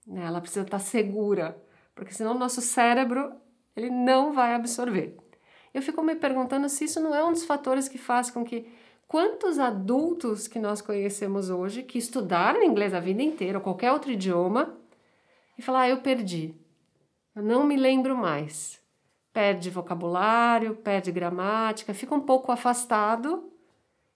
né? 0.06 0.26
ela 0.26 0.42
precisa 0.42 0.60
estar 0.60 0.78
tá 0.78 0.84
segura, 0.84 1.56
porque 1.94 2.12
senão 2.12 2.36
o 2.36 2.38
nosso 2.38 2.60
cérebro 2.60 3.32
ele 3.74 3.88
não 3.88 4.34
vai 4.34 4.54
absorver. 4.54 5.16
Eu 5.72 5.80
fico 5.80 6.02
me 6.02 6.14
perguntando 6.14 6.68
se 6.68 6.84
isso 6.84 7.00
não 7.00 7.14
é 7.14 7.24
um 7.24 7.32
dos 7.32 7.44
fatores 7.44 7.88
que 7.88 7.96
faz 7.96 8.30
com 8.30 8.44
que 8.44 8.70
quantos 9.06 9.58
adultos 9.58 10.46
que 10.46 10.58
nós 10.58 10.82
conhecemos 10.82 11.48
hoje 11.48 11.82
que 11.82 11.98
estudaram 11.98 12.62
inglês 12.62 12.92
a 12.92 13.00
vida 13.00 13.22
inteira 13.22 13.58
ou 13.58 13.64
qualquer 13.64 13.92
outro 13.92 14.10
idioma 14.10 14.76
e 15.56 15.62
falar, 15.62 15.82
ah, 15.82 15.88
eu 15.88 16.02
perdi, 16.02 16.54
eu 17.34 17.42
não 17.42 17.64
me 17.64 17.76
lembro 17.76 18.16
mais. 18.16 18.77
Perde 19.38 19.70
vocabulário, 19.70 20.74
perde 20.74 21.12
gramática, 21.12 21.94
fica 21.94 22.12
um 22.12 22.22
pouco 22.22 22.50
afastado 22.50 23.52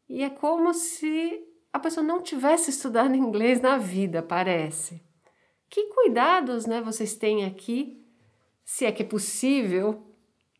e 0.08 0.20
é 0.20 0.28
como 0.28 0.74
se 0.74 1.40
a 1.72 1.78
pessoa 1.78 2.04
não 2.04 2.20
tivesse 2.20 2.70
estudado 2.70 3.14
inglês 3.14 3.60
na 3.60 3.78
vida, 3.78 4.20
parece. 4.20 5.00
Que 5.70 5.84
cuidados 5.94 6.66
né, 6.66 6.80
vocês 6.80 7.14
têm 7.14 7.44
aqui, 7.44 8.04
se 8.64 8.84
é 8.84 8.90
que 8.90 9.04
é 9.04 9.06
possível 9.06 10.04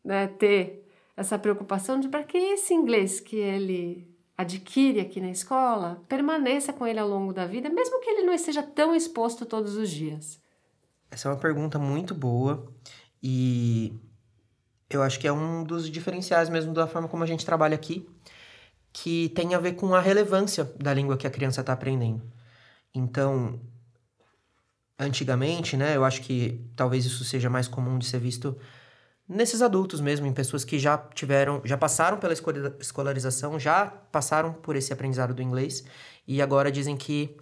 né, 0.01 0.27
ter 0.27 0.89
essa 1.17 1.37
preocupação 1.37 1.99
de 1.99 2.07
para 2.07 2.23
que 2.23 2.37
esse 2.37 2.73
inglês 2.73 3.19
que 3.19 3.35
ele 3.35 4.09
adquire 4.37 5.01
aqui 5.01 5.19
na 5.19 5.31
escola 5.31 6.01
permaneça 6.07 6.71
com 6.71 6.87
ele 6.87 6.99
ao 6.99 7.09
longo 7.09 7.33
da 7.33 7.45
vida, 7.45 7.69
mesmo 7.69 7.99
que 7.99 8.09
ele 8.09 8.23
não 8.23 8.33
esteja 8.33 8.63
tão 8.63 8.95
exposto 8.95 9.45
todos 9.45 9.75
os 9.75 9.89
dias? 9.89 10.41
Essa 11.11 11.27
é 11.27 11.31
uma 11.33 11.37
pergunta 11.37 11.77
muito 11.77 12.15
boa 12.15 12.65
e 13.21 13.93
eu 14.95 15.03
acho 15.03 15.19
que 15.19 15.27
é 15.27 15.33
um 15.33 15.63
dos 15.63 15.89
diferenciais 15.89 16.49
mesmo 16.49 16.73
da 16.73 16.87
forma 16.87 17.07
como 17.07 17.23
a 17.23 17.27
gente 17.27 17.45
trabalha 17.45 17.75
aqui 17.75 18.07
que 18.93 19.29
tem 19.29 19.55
a 19.55 19.59
ver 19.59 19.73
com 19.73 19.95
a 19.95 19.99
relevância 19.99 20.71
da 20.77 20.93
língua 20.93 21.17
que 21.17 21.25
a 21.25 21.31
criança 21.31 21.61
está 21.61 21.73
aprendendo. 21.73 22.21
Então, 22.93 23.59
antigamente, 24.99 25.75
né, 25.75 25.95
eu 25.95 26.05
acho 26.05 26.21
que 26.21 26.63
talvez 26.75 27.03
isso 27.03 27.25
seja 27.25 27.49
mais 27.49 27.67
comum 27.67 27.97
de 27.97 28.05
ser 28.05 28.19
visto 28.19 28.55
nesses 29.27 29.61
adultos 29.63 29.99
mesmo, 29.99 30.27
em 30.27 30.33
pessoas 30.33 30.63
que 30.63 30.77
já 30.77 30.97
tiveram, 30.97 31.61
já 31.65 31.77
passaram 31.77 32.19
pela 32.19 32.33
escolarização, 32.79 33.59
já 33.59 33.87
passaram 33.87 34.53
por 34.53 34.75
esse 34.75 34.93
aprendizado 34.93 35.33
do 35.33 35.41
inglês 35.41 35.83
e 36.27 36.41
agora 36.41 36.71
dizem 36.71 36.95
que, 36.95 37.35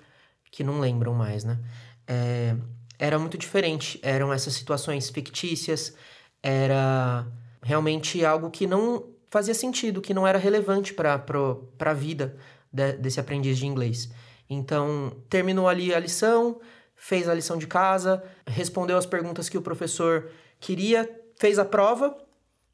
que 0.52 0.64
não 0.64 0.80
lembram 0.80 1.14
mais, 1.14 1.44
né? 1.44 1.60
É, 2.08 2.56
era 2.98 3.20
muito 3.20 3.38
diferente, 3.38 4.00
eram 4.04 4.32
essas 4.32 4.54
situações 4.54 5.10
fictícias, 5.10 5.96
era 6.42 7.26
realmente 7.62 8.24
algo 8.26 8.50
que 8.50 8.65
não 8.65 9.06
fazia 9.30 9.54
sentido, 9.54 10.02
que 10.02 10.13
não 10.13 10.28
era 10.28 10.38
relevante 10.38 10.93
para 10.93 11.24
a 11.80 11.93
vida 11.93 12.36
de, 12.71 12.93
desse 12.93 13.19
aprendiz 13.19 13.58
de 13.58 13.65
inglês. 13.65 14.10
Então, 14.50 15.15
terminou 15.30 15.67
ali 15.67 15.93
a 15.93 16.00
lição, 16.00 16.60
fez 16.95 17.30
a 17.30 17.34
lição 17.34 17.58
de 17.58 17.67
casa, 17.67 18.21
respondeu 18.45 18.97
as 18.97 19.06
perguntas 19.06 19.47
que 19.47 19.58
o 19.58 19.62
professor 19.62 20.30
queria, 20.60 21.10
fez 21.36 21.58
a 21.58 21.65
prova, 21.65 22.17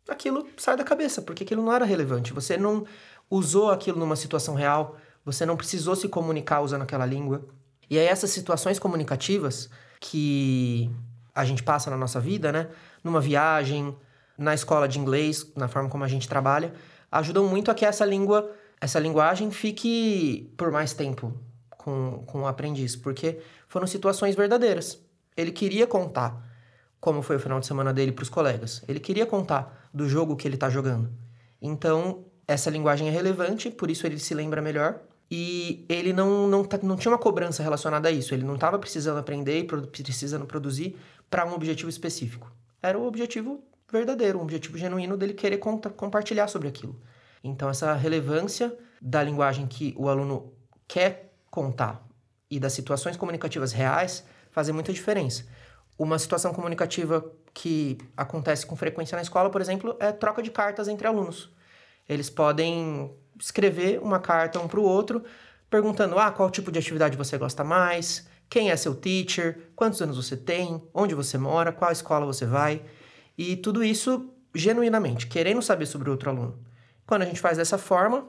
aquilo 0.09 0.47
sai 0.57 0.75
da 0.75 0.83
cabeça, 0.83 1.21
porque 1.21 1.43
aquilo 1.43 1.63
não 1.63 1.71
era 1.71 1.85
relevante. 1.85 2.33
Você 2.33 2.57
não 2.57 2.85
usou 3.29 3.69
aquilo 3.69 3.99
numa 3.99 4.15
situação 4.15 4.55
real, 4.55 4.97
você 5.23 5.45
não 5.45 5.55
precisou 5.55 5.95
se 5.95 6.07
comunicar 6.07 6.61
usando 6.61 6.81
aquela 6.81 7.05
língua. 7.05 7.45
E 7.89 7.97
aí 7.97 8.05
essas 8.05 8.31
situações 8.31 8.79
comunicativas 8.79 9.69
que 9.99 10.89
a 11.35 11.45
gente 11.45 11.61
passa 11.61 11.89
na 11.89 11.97
nossa 11.97 12.19
vida, 12.19 12.51
né? 12.51 12.67
Numa 13.03 13.21
viagem, 13.21 13.95
na 14.37 14.53
escola 14.53 14.87
de 14.87 14.99
inglês, 14.99 15.51
na 15.55 15.67
forma 15.67 15.89
como 15.89 16.03
a 16.03 16.07
gente 16.07 16.27
trabalha, 16.27 16.73
ajudam 17.11 17.47
muito 17.47 17.71
a 17.71 17.73
que 17.73 17.85
essa 17.85 18.05
língua, 18.05 18.51
essa 18.79 18.99
linguagem 18.99 19.49
fique 19.51 20.53
por 20.55 20.71
mais 20.71 20.93
tempo 20.93 21.33
com, 21.69 22.23
com 22.25 22.41
o 22.41 22.47
aprendiz, 22.47 22.95
porque 22.95 23.39
foram 23.67 23.87
situações 23.87 24.35
verdadeiras. 24.35 24.99
Ele 25.35 25.51
queria 25.51 25.87
contar 25.87 26.45
como 26.99 27.21
foi 27.21 27.35
o 27.35 27.39
final 27.39 27.59
de 27.59 27.65
semana 27.65 27.93
dele 27.93 28.11
para 28.11 28.23
os 28.23 28.29
colegas. 28.29 28.83
Ele 28.87 28.99
queria 28.99 29.25
contar 29.25 29.89
do 29.93 30.07
jogo 30.09 30.35
que 30.35 30.47
ele 30.47 30.55
está 30.55 30.69
jogando. 30.69 31.09
Então, 31.61 32.25
essa 32.47 32.69
linguagem 32.69 33.07
é 33.07 33.11
relevante, 33.11 33.69
por 33.69 33.89
isso 33.89 34.05
ele 34.05 34.19
se 34.19 34.33
lembra 34.33 34.61
melhor. 34.61 34.99
E 35.29 35.85
ele 35.89 36.13
não, 36.13 36.47
não, 36.47 36.63
tá, 36.63 36.79
não 36.81 36.95
tinha 36.95 37.11
uma 37.11 37.17
cobrança 37.17 37.61
relacionada 37.61 38.07
a 38.07 38.11
isso. 38.11 38.33
Ele 38.33 38.45
não 38.45 38.55
estava 38.55 38.79
precisando 38.79 39.17
aprender 39.19 39.59
e 39.59 39.63
precisando 39.63 40.45
produzir 40.45 40.97
para 41.29 41.45
um 41.45 41.53
objetivo 41.53 41.89
específico. 41.89 42.49
Era 42.81 42.97
o 42.97 43.05
objetivo 43.05 43.61
verdadeiro, 43.91 44.39
um 44.39 44.41
objetivo 44.41 44.77
genuíno 44.77 45.17
dele 45.17 45.33
querer 45.33 45.57
compartilhar 45.57 46.47
sobre 46.47 46.67
aquilo. 46.67 46.99
Então, 47.43 47.69
essa 47.69 47.93
relevância 47.93 48.75
da 49.01 49.23
linguagem 49.23 49.67
que 49.67 49.93
o 49.97 50.09
aluno 50.09 50.53
quer 50.87 51.33
contar 51.49 52.05
e 52.49 52.59
das 52.59 52.73
situações 52.73 53.17
comunicativas 53.17 53.71
reais 53.71 54.25
fazem 54.51 54.73
muita 54.73 54.91
diferença. 54.91 55.45
Uma 55.97 56.19
situação 56.19 56.53
comunicativa 56.53 57.31
que 57.53 57.97
acontece 58.15 58.65
com 58.65 58.75
frequência 58.75 59.15
na 59.15 59.21
escola, 59.21 59.49
por 59.49 59.61
exemplo, 59.61 59.95
é 59.99 60.11
troca 60.11 60.41
de 60.41 60.51
cartas 60.51 60.87
entre 60.87 61.07
alunos. 61.07 61.51
Eles 62.07 62.29
podem 62.29 63.13
escrever 63.39 63.99
uma 64.01 64.19
carta 64.19 64.59
um 64.59 64.67
para 64.67 64.79
o 64.79 64.83
outro, 64.83 65.23
perguntando: 65.69 66.17
ah, 66.19 66.31
qual 66.31 66.49
tipo 66.49 66.71
de 66.71 66.79
atividade 66.79 67.17
você 67.17 67.37
gosta 67.37 67.63
mais, 67.63 68.27
quem 68.49 68.69
é 68.69 68.75
seu 68.75 68.95
teacher, 68.95 69.71
quantos 69.75 70.01
anos 70.01 70.17
você 70.17 70.37
tem, 70.37 70.81
onde 70.93 71.13
você 71.13 71.37
mora, 71.37 71.71
qual 71.71 71.91
escola 71.91 72.25
você 72.25 72.45
vai. 72.45 72.83
E 73.37 73.55
tudo 73.55 73.83
isso 73.83 74.33
genuinamente, 74.53 75.27
querendo 75.27 75.61
saber 75.61 75.85
sobre 75.85 76.09
o 76.09 76.11
outro 76.11 76.29
aluno. 76.29 76.59
Quando 77.05 77.21
a 77.21 77.25
gente 77.25 77.39
faz 77.39 77.57
dessa 77.57 77.77
forma, 77.77 78.27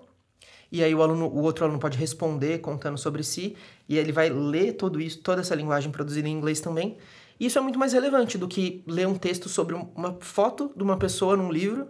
e 0.70 0.84
aí 0.84 0.94
o 0.94 1.02
aluno, 1.02 1.26
o 1.26 1.42
outro 1.42 1.64
aluno 1.64 1.80
pode 1.80 1.96
responder 1.96 2.58
contando 2.58 2.98
sobre 2.98 3.22
si, 3.22 3.56
e 3.88 3.96
ele 3.96 4.12
vai 4.12 4.28
ler 4.28 4.74
tudo 4.74 5.00
isso, 5.00 5.20
toda 5.20 5.40
essa 5.40 5.54
linguagem 5.54 5.90
produzida 5.90 6.28
em 6.28 6.32
inglês 6.32 6.60
também. 6.60 6.98
Isso 7.40 7.58
é 7.58 7.60
muito 7.60 7.78
mais 7.78 7.92
relevante 7.92 8.36
do 8.36 8.48
que 8.48 8.82
ler 8.86 9.06
um 9.06 9.14
texto 9.14 9.48
sobre 9.48 9.74
uma 9.74 10.18
foto 10.20 10.72
de 10.76 10.82
uma 10.82 10.98
pessoa 10.98 11.36
num 11.36 11.50
livro, 11.50 11.88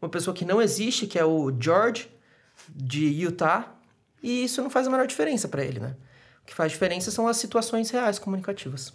uma 0.00 0.08
pessoa 0.08 0.34
que 0.34 0.44
não 0.44 0.60
existe, 0.60 1.06
que 1.06 1.18
é 1.18 1.24
o 1.24 1.54
George 1.58 2.10
de 2.68 3.06
Utah, 3.06 3.74
e 4.22 4.44
isso 4.44 4.62
não 4.62 4.70
faz 4.70 4.86
a 4.86 4.90
menor 4.90 5.06
diferença 5.06 5.46
para 5.48 5.64
ele, 5.64 5.78
né? 5.78 5.96
O 6.42 6.46
que 6.46 6.54
faz 6.54 6.72
diferença 6.72 7.10
são 7.10 7.28
as 7.28 7.36
situações 7.36 7.90
reais 7.90 8.18
comunicativas. 8.18 8.92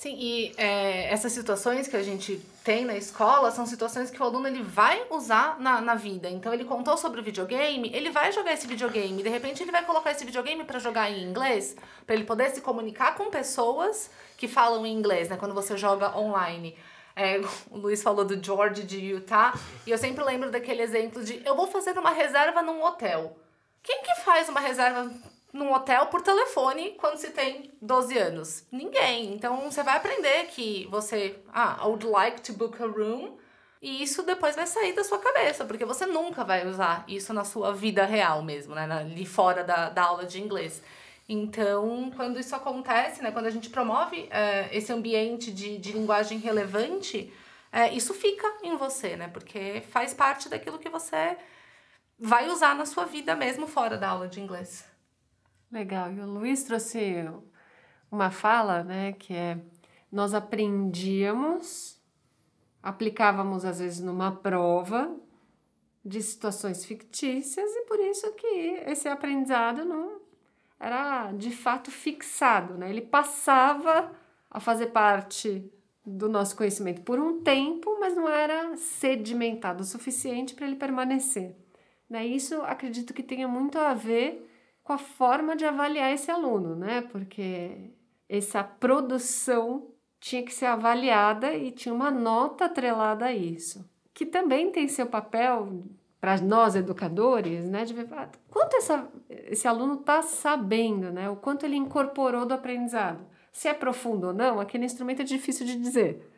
Sim, 0.00 0.16
e 0.18 0.54
é, 0.56 1.12
essas 1.12 1.30
situações 1.30 1.86
que 1.86 1.94
a 1.94 2.02
gente 2.02 2.38
tem 2.64 2.86
na 2.86 2.96
escola 2.96 3.50
são 3.50 3.66
situações 3.66 4.10
que 4.10 4.18
o 4.18 4.24
aluno 4.24 4.48
ele 4.48 4.62
vai 4.62 5.04
usar 5.10 5.60
na, 5.60 5.78
na 5.82 5.94
vida. 5.94 6.26
Então, 6.26 6.54
ele 6.54 6.64
contou 6.64 6.96
sobre 6.96 7.20
o 7.20 7.22
videogame, 7.22 7.90
ele 7.94 8.08
vai 8.08 8.32
jogar 8.32 8.54
esse 8.54 8.66
videogame. 8.66 9.22
De 9.22 9.28
repente, 9.28 9.62
ele 9.62 9.70
vai 9.70 9.84
colocar 9.84 10.10
esse 10.10 10.24
videogame 10.24 10.64
para 10.64 10.78
jogar 10.78 11.10
em 11.10 11.22
inglês, 11.22 11.76
para 12.06 12.14
ele 12.14 12.24
poder 12.24 12.48
se 12.48 12.62
comunicar 12.62 13.14
com 13.14 13.28
pessoas 13.28 14.10
que 14.38 14.48
falam 14.48 14.86
em 14.86 14.96
inglês, 14.96 15.28
né? 15.28 15.36
Quando 15.36 15.52
você 15.52 15.76
joga 15.76 16.16
online. 16.16 16.74
É, 17.14 17.38
o 17.70 17.76
Luiz 17.76 18.02
falou 18.02 18.24
do 18.24 18.42
George 18.42 18.84
de 18.84 18.96
Utah, 18.96 19.52
e 19.86 19.90
eu 19.90 19.98
sempre 19.98 20.24
lembro 20.24 20.50
daquele 20.50 20.80
exemplo 20.80 21.22
de 21.22 21.42
eu 21.44 21.54
vou 21.54 21.66
fazer 21.66 21.98
uma 21.98 22.12
reserva 22.12 22.62
num 22.62 22.82
hotel. 22.82 23.36
Quem 23.82 24.02
que 24.02 24.14
faz 24.22 24.48
uma 24.48 24.60
reserva 24.60 25.12
num 25.52 25.72
hotel 25.72 26.06
por 26.06 26.22
telefone 26.22 26.96
quando 26.98 27.16
se 27.16 27.30
tem 27.30 27.72
12 27.80 28.16
anos? 28.18 28.66
Ninguém. 28.70 29.34
Então 29.34 29.70
você 29.70 29.82
vai 29.82 29.96
aprender 29.96 30.46
que 30.46 30.86
você, 30.90 31.40
ah, 31.52 31.78
I 31.82 31.86
would 31.86 32.06
like 32.06 32.40
to 32.42 32.52
book 32.52 32.82
a 32.82 32.86
room. 32.86 33.38
E 33.82 34.02
isso 34.02 34.22
depois 34.22 34.54
vai 34.54 34.66
sair 34.66 34.92
da 34.92 35.02
sua 35.02 35.18
cabeça, 35.18 35.64
porque 35.64 35.86
você 35.86 36.04
nunca 36.04 36.44
vai 36.44 36.66
usar 36.66 37.02
isso 37.08 37.32
na 37.32 37.44
sua 37.44 37.72
vida 37.72 38.04
real 38.04 38.42
mesmo, 38.42 38.74
né? 38.74 38.86
Ali 38.90 39.24
fora 39.24 39.64
da, 39.64 39.88
da 39.88 40.02
aula 40.02 40.26
de 40.26 40.38
inglês. 40.38 40.82
Então, 41.26 42.10
quando 42.14 42.38
isso 42.38 42.54
acontece, 42.54 43.22
né? 43.22 43.30
Quando 43.30 43.46
a 43.46 43.50
gente 43.50 43.70
promove 43.70 44.28
é, 44.30 44.68
esse 44.76 44.92
ambiente 44.92 45.50
de, 45.50 45.78
de 45.78 45.92
linguagem 45.92 46.38
relevante, 46.38 47.32
é, 47.72 47.90
isso 47.92 48.12
fica 48.12 48.46
em 48.62 48.76
você, 48.76 49.16
né? 49.16 49.28
Porque 49.28 49.82
faz 49.90 50.12
parte 50.12 50.48
daquilo 50.48 50.78
que 50.78 50.88
você 50.90 51.36
vai 52.18 52.48
usar 52.50 52.74
na 52.74 52.84
sua 52.84 53.06
vida 53.06 53.34
mesmo 53.34 53.66
fora 53.66 53.96
da 53.96 54.08
aula 54.08 54.28
de 54.28 54.40
inglês. 54.40 54.89
Legal. 55.70 56.12
E 56.12 56.20
o 56.20 56.26
Luiz 56.26 56.64
trouxe 56.64 57.24
uma 58.10 58.30
fala, 58.30 58.82
né, 58.82 59.12
que 59.12 59.32
é 59.32 59.58
nós 60.10 60.34
aprendíamos, 60.34 62.00
aplicávamos 62.82 63.64
às 63.64 63.78
vezes 63.78 64.00
numa 64.00 64.32
prova 64.32 65.16
de 66.04 66.20
situações 66.20 66.84
fictícias 66.84 67.70
e 67.70 67.82
por 67.82 68.00
isso 68.00 68.32
que 68.32 68.46
esse 68.86 69.08
aprendizado 69.08 69.84
não 69.84 70.20
era 70.80 71.30
de 71.32 71.50
fato 71.50 71.90
fixado, 71.90 72.76
né? 72.76 72.88
Ele 72.88 73.02
passava 73.02 74.10
a 74.50 74.58
fazer 74.58 74.86
parte 74.86 75.70
do 76.04 76.28
nosso 76.28 76.56
conhecimento 76.56 77.02
por 77.02 77.20
um 77.20 77.42
tempo, 77.42 77.98
mas 78.00 78.16
não 78.16 78.28
era 78.28 78.76
sedimentado 78.76 79.82
o 79.82 79.86
suficiente 79.86 80.54
para 80.54 80.66
ele 80.66 80.76
permanecer. 80.76 81.54
Né? 82.08 82.26
Isso 82.26 82.60
acredito 82.62 83.14
que 83.14 83.22
tenha 83.22 83.46
muito 83.46 83.78
a 83.78 83.94
ver 83.94 84.49
com 84.90 84.94
a 84.94 84.98
forma 84.98 85.54
de 85.54 85.64
avaliar 85.64 86.12
esse 86.12 86.32
aluno, 86.32 86.74
né? 86.74 87.02
Porque 87.12 87.92
essa 88.28 88.64
produção 88.64 89.86
tinha 90.18 90.42
que 90.42 90.52
ser 90.52 90.66
avaliada 90.66 91.54
e 91.54 91.70
tinha 91.70 91.94
uma 91.94 92.10
nota 92.10 92.64
atrelada 92.64 93.26
a 93.26 93.32
isso, 93.32 93.88
que 94.12 94.26
também 94.26 94.72
tem 94.72 94.88
seu 94.88 95.06
papel 95.06 95.84
para 96.20 96.40
nós 96.40 96.74
educadores, 96.74 97.68
né, 97.68 97.84
de 97.84 97.94
ver 97.94 98.08
ah, 98.10 98.28
quanto 98.50 98.74
essa, 98.74 99.08
esse 99.28 99.68
aluno 99.68 99.94
está 100.00 100.22
sabendo, 100.22 101.12
né, 101.12 101.30
o 101.30 101.36
quanto 101.36 101.64
ele 101.64 101.76
incorporou 101.76 102.44
do 102.44 102.52
aprendizado. 102.52 103.24
Se 103.52 103.68
é 103.68 103.72
profundo 103.72 104.26
ou 104.26 104.32
não, 104.32 104.58
aquele 104.58 104.84
instrumento 104.84 105.22
é 105.22 105.24
difícil 105.24 105.64
de 105.64 105.76
dizer, 105.76 106.28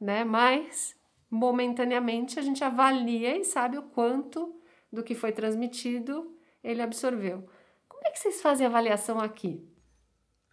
né, 0.00 0.22
mas 0.22 0.94
momentaneamente 1.28 2.38
a 2.38 2.42
gente 2.42 2.62
avalia 2.62 3.36
e 3.36 3.42
sabe 3.42 3.76
o 3.76 3.82
quanto 3.82 4.54
do 4.92 5.02
que 5.02 5.16
foi 5.16 5.32
transmitido 5.32 6.32
ele 6.62 6.80
absorveu. 6.82 7.48
Como 7.96 8.08
é 8.08 8.10
que 8.10 8.18
vocês 8.18 8.42
fazem 8.42 8.66
avaliação 8.66 9.18
aqui? 9.18 9.66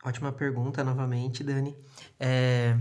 Ótima 0.04 0.32
pergunta, 0.32 0.84
novamente, 0.84 1.44
Dani. 1.44 1.78
É... 2.20 2.78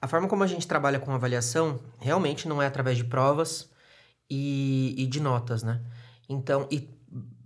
A 0.00 0.06
forma 0.06 0.28
como 0.28 0.44
a 0.44 0.46
gente 0.46 0.66
trabalha 0.66 1.00
com 1.00 1.12
avaliação 1.12 1.80
realmente 1.98 2.46
não 2.46 2.62
é 2.62 2.66
através 2.66 2.96
de 2.96 3.04
provas 3.04 3.68
e, 4.30 4.94
e 4.96 5.06
de 5.06 5.20
notas, 5.20 5.64
né? 5.64 5.82
Então, 6.28 6.68
e 6.70 6.88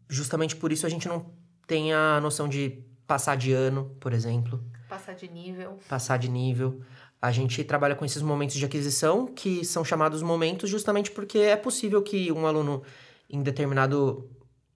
justamente 0.09 0.55
por 0.55 0.71
isso 0.71 0.85
a 0.85 0.89
gente 0.91 1.09
não 1.09 1.33
tem 1.67 1.95
a 1.95 2.21
noção 2.21 2.47
de 2.47 2.85
passar 3.07 3.37
de 3.37 3.53
ano, 3.53 3.97
por 3.99 4.13
exemplo. 4.13 4.63
Passar 4.87 5.15
de 5.15 5.29
nível. 5.29 5.79
Passar 5.89 6.19
de 6.19 6.29
nível. 6.29 6.83
A 7.21 7.33
gente 7.33 7.65
trabalha 7.65 7.95
com 7.95 8.05
esses 8.05 8.21
momentos 8.21 8.57
de 8.57 8.65
aquisição, 8.67 9.27
que 9.27 9.65
são 9.65 9.83
chamados 9.83 10.23
momentos 10.23 10.69
justamente 10.69 11.11
porque 11.11 11.39
é 11.39 11.57
possível 11.57 12.03
que 12.03 12.31
um 12.31 12.47
aluno, 12.47 12.83
em 13.31 13.43
determinado 13.43 14.29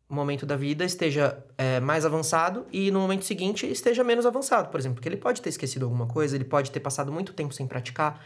momento 0.08 0.46
da 0.46 0.56
vida 0.56 0.84
esteja 0.84 1.44
é, 1.58 1.80
mais 1.80 2.04
avançado 2.04 2.66
e 2.72 2.90
no 2.90 3.00
momento 3.00 3.24
seguinte 3.24 3.66
esteja 3.66 4.04
menos 4.04 4.24
avançado, 4.24 4.68
por 4.68 4.78
exemplo, 4.78 4.96
porque 4.96 5.08
ele 5.08 5.16
pode 5.16 5.42
ter 5.42 5.48
esquecido 5.48 5.84
alguma 5.84 6.06
coisa, 6.06 6.36
ele 6.36 6.44
pode 6.44 6.70
ter 6.70 6.80
passado 6.80 7.12
muito 7.12 7.32
tempo 7.32 7.52
sem 7.52 7.66
praticar, 7.66 8.24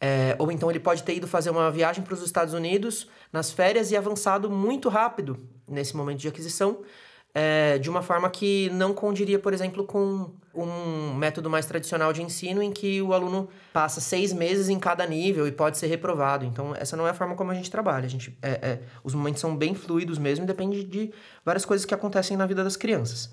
é, 0.00 0.34
ou 0.38 0.50
então 0.50 0.68
ele 0.68 0.80
pode 0.80 1.02
ter 1.04 1.14
ido 1.14 1.28
fazer 1.28 1.50
uma 1.50 1.70
viagem 1.70 2.02
para 2.02 2.14
os 2.14 2.22
Estados 2.22 2.52
Unidos 2.52 3.08
nas 3.32 3.52
férias 3.52 3.92
e 3.92 3.96
avançado 3.96 4.50
muito 4.50 4.88
rápido 4.88 5.38
nesse 5.68 5.96
momento 5.96 6.18
de 6.18 6.28
aquisição, 6.28 6.82
é, 7.34 7.78
de 7.78 7.90
uma 7.90 8.00
forma 8.00 8.30
que 8.30 8.70
não 8.70 8.94
condiria, 8.94 9.40
por 9.40 9.52
exemplo, 9.52 9.84
com 9.84 10.30
um 10.54 11.14
método 11.14 11.50
mais 11.50 11.66
tradicional 11.66 12.12
de 12.12 12.22
ensino 12.22 12.62
em 12.62 12.70
que 12.70 13.02
o 13.02 13.12
aluno 13.12 13.48
passa 13.72 14.00
seis 14.00 14.32
meses 14.32 14.68
em 14.68 14.78
cada 14.78 15.04
nível 15.04 15.48
e 15.48 15.50
pode 15.50 15.76
ser 15.76 15.88
reprovado. 15.88 16.44
Então, 16.44 16.74
essa 16.76 16.96
não 16.96 17.08
é 17.08 17.10
a 17.10 17.14
forma 17.14 17.34
como 17.34 17.50
a 17.50 17.54
gente 17.54 17.68
trabalha. 17.68 18.06
A 18.06 18.08
gente, 18.08 18.38
é, 18.40 18.50
é, 18.50 18.78
os 19.02 19.14
momentos 19.14 19.40
são 19.40 19.56
bem 19.56 19.74
fluidos 19.74 20.16
mesmo 20.16 20.46
depende 20.46 20.84
de 20.84 21.12
várias 21.44 21.64
coisas 21.64 21.84
que 21.84 21.92
acontecem 21.92 22.36
na 22.36 22.46
vida 22.46 22.62
das 22.62 22.76
crianças. 22.76 23.32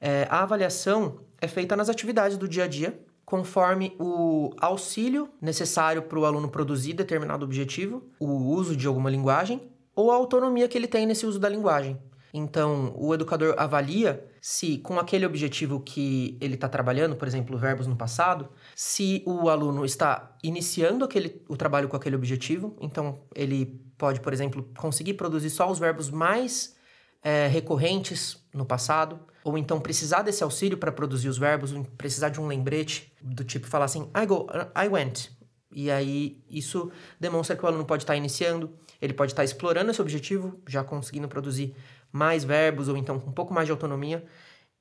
É, 0.00 0.26
a 0.30 0.42
avaliação 0.42 1.18
é 1.38 1.46
feita 1.46 1.76
nas 1.76 1.90
atividades 1.90 2.38
do 2.38 2.48
dia 2.48 2.64
a 2.64 2.66
dia, 2.66 2.98
conforme 3.26 3.94
o 3.98 4.50
auxílio 4.60 5.28
necessário 5.40 6.02
para 6.02 6.18
o 6.18 6.24
aluno 6.24 6.48
produzir 6.48 6.94
determinado 6.94 7.44
objetivo, 7.44 8.02
o 8.18 8.26
uso 8.26 8.74
de 8.74 8.86
alguma 8.86 9.10
linguagem 9.10 9.60
ou 9.94 10.10
a 10.10 10.14
autonomia 10.14 10.66
que 10.68 10.76
ele 10.76 10.88
tem 10.88 11.04
nesse 11.04 11.26
uso 11.26 11.38
da 11.38 11.48
linguagem. 11.48 11.98
Então, 12.34 12.94
o 12.96 13.12
educador 13.12 13.54
avalia 13.58 14.26
se, 14.40 14.78
com 14.78 14.98
aquele 14.98 15.26
objetivo 15.26 15.80
que 15.80 16.38
ele 16.40 16.54
está 16.54 16.68
trabalhando, 16.68 17.14
por 17.14 17.28
exemplo, 17.28 17.58
verbos 17.58 17.86
no 17.86 17.94
passado, 17.94 18.48
se 18.74 19.22
o 19.26 19.50
aluno 19.50 19.84
está 19.84 20.34
iniciando 20.42 21.04
aquele, 21.04 21.42
o 21.46 21.56
trabalho 21.56 21.88
com 21.88 21.96
aquele 21.96 22.16
objetivo. 22.16 22.74
Então, 22.80 23.20
ele 23.34 23.66
pode, 23.98 24.20
por 24.20 24.32
exemplo, 24.32 24.68
conseguir 24.78 25.14
produzir 25.14 25.50
só 25.50 25.70
os 25.70 25.78
verbos 25.78 26.10
mais 26.10 26.74
é, 27.22 27.46
recorrentes 27.46 28.42
no 28.52 28.64
passado, 28.64 29.20
ou 29.44 29.56
então 29.56 29.80
precisar 29.80 30.22
desse 30.22 30.42
auxílio 30.42 30.76
para 30.76 30.90
produzir 30.90 31.28
os 31.28 31.38
verbos, 31.38 31.72
precisar 31.96 32.28
de 32.30 32.40
um 32.40 32.46
lembrete 32.46 33.12
do 33.20 33.44
tipo 33.44 33.66
falar 33.66 33.84
assim, 33.84 34.10
I 34.16 34.26
go, 34.26 34.46
I 34.76 34.88
went. 34.88 35.30
E 35.74 35.90
aí 35.90 36.42
isso 36.50 36.90
demonstra 37.18 37.56
que 37.56 37.64
o 37.64 37.66
aluno 37.66 37.84
pode 37.84 38.02
estar 38.02 38.12
tá 38.12 38.16
iniciando, 38.16 38.76
ele 39.00 39.14
pode 39.14 39.32
estar 39.32 39.40
tá 39.40 39.44
explorando 39.44 39.90
esse 39.90 40.02
objetivo, 40.02 40.60
já 40.68 40.84
conseguindo 40.84 41.28
produzir 41.28 41.74
mais 42.12 42.44
verbos 42.44 42.88
ou 42.88 42.96
então 42.96 43.18
com 43.18 43.30
um 43.30 43.32
pouco 43.32 43.54
mais 43.54 43.66
de 43.66 43.72
autonomia, 43.72 44.24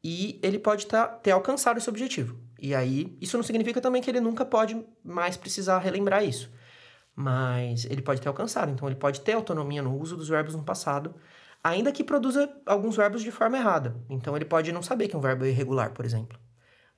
e 0.04 0.40
ele 0.44 0.60
pode 0.60 0.88
tá, 0.88 1.08
ter 1.08 1.32
alcançado 1.32 1.78
esse 1.78 1.90
objetivo. 1.90 2.38
E 2.60 2.76
aí, 2.76 3.18
isso 3.22 3.38
não 3.38 3.44
significa 3.44 3.80
também 3.80 4.02
que 4.02 4.10
ele 4.10 4.20
nunca 4.20 4.44
pode 4.46 4.84
mais 5.04 5.38
precisar 5.38 5.80
relembrar 5.80 6.24
isso. 6.24 6.52
Mas 7.16 7.86
ele 7.86 8.02
pode 8.02 8.22
ter 8.22 8.28
alcançado, 8.28 8.72
então 8.72 8.88
ele 8.88 8.96
pode 8.96 9.22
ter 9.22 9.34
autonomia 9.34 9.82
no 9.82 9.98
uso 10.00 10.18
dos 10.18 10.28
verbos 10.28 10.56
no 10.56 10.64
passado, 10.64 11.16
ainda 11.64 11.92
que 11.92 12.04
produza 12.04 12.52
alguns 12.66 12.96
verbos 12.96 13.22
de 13.22 13.32
forma 13.32 13.58
errada. 13.58 13.96
Então 14.10 14.36
ele 14.36 14.46
pode 14.46 14.72
não 14.72 14.82
saber 14.82 15.08
que 15.08 15.16
um 15.16 15.22
verbo 15.22 15.46
é 15.46 15.50
irregular, 15.50 15.92
por 15.92 16.06
exemplo. 16.06 16.40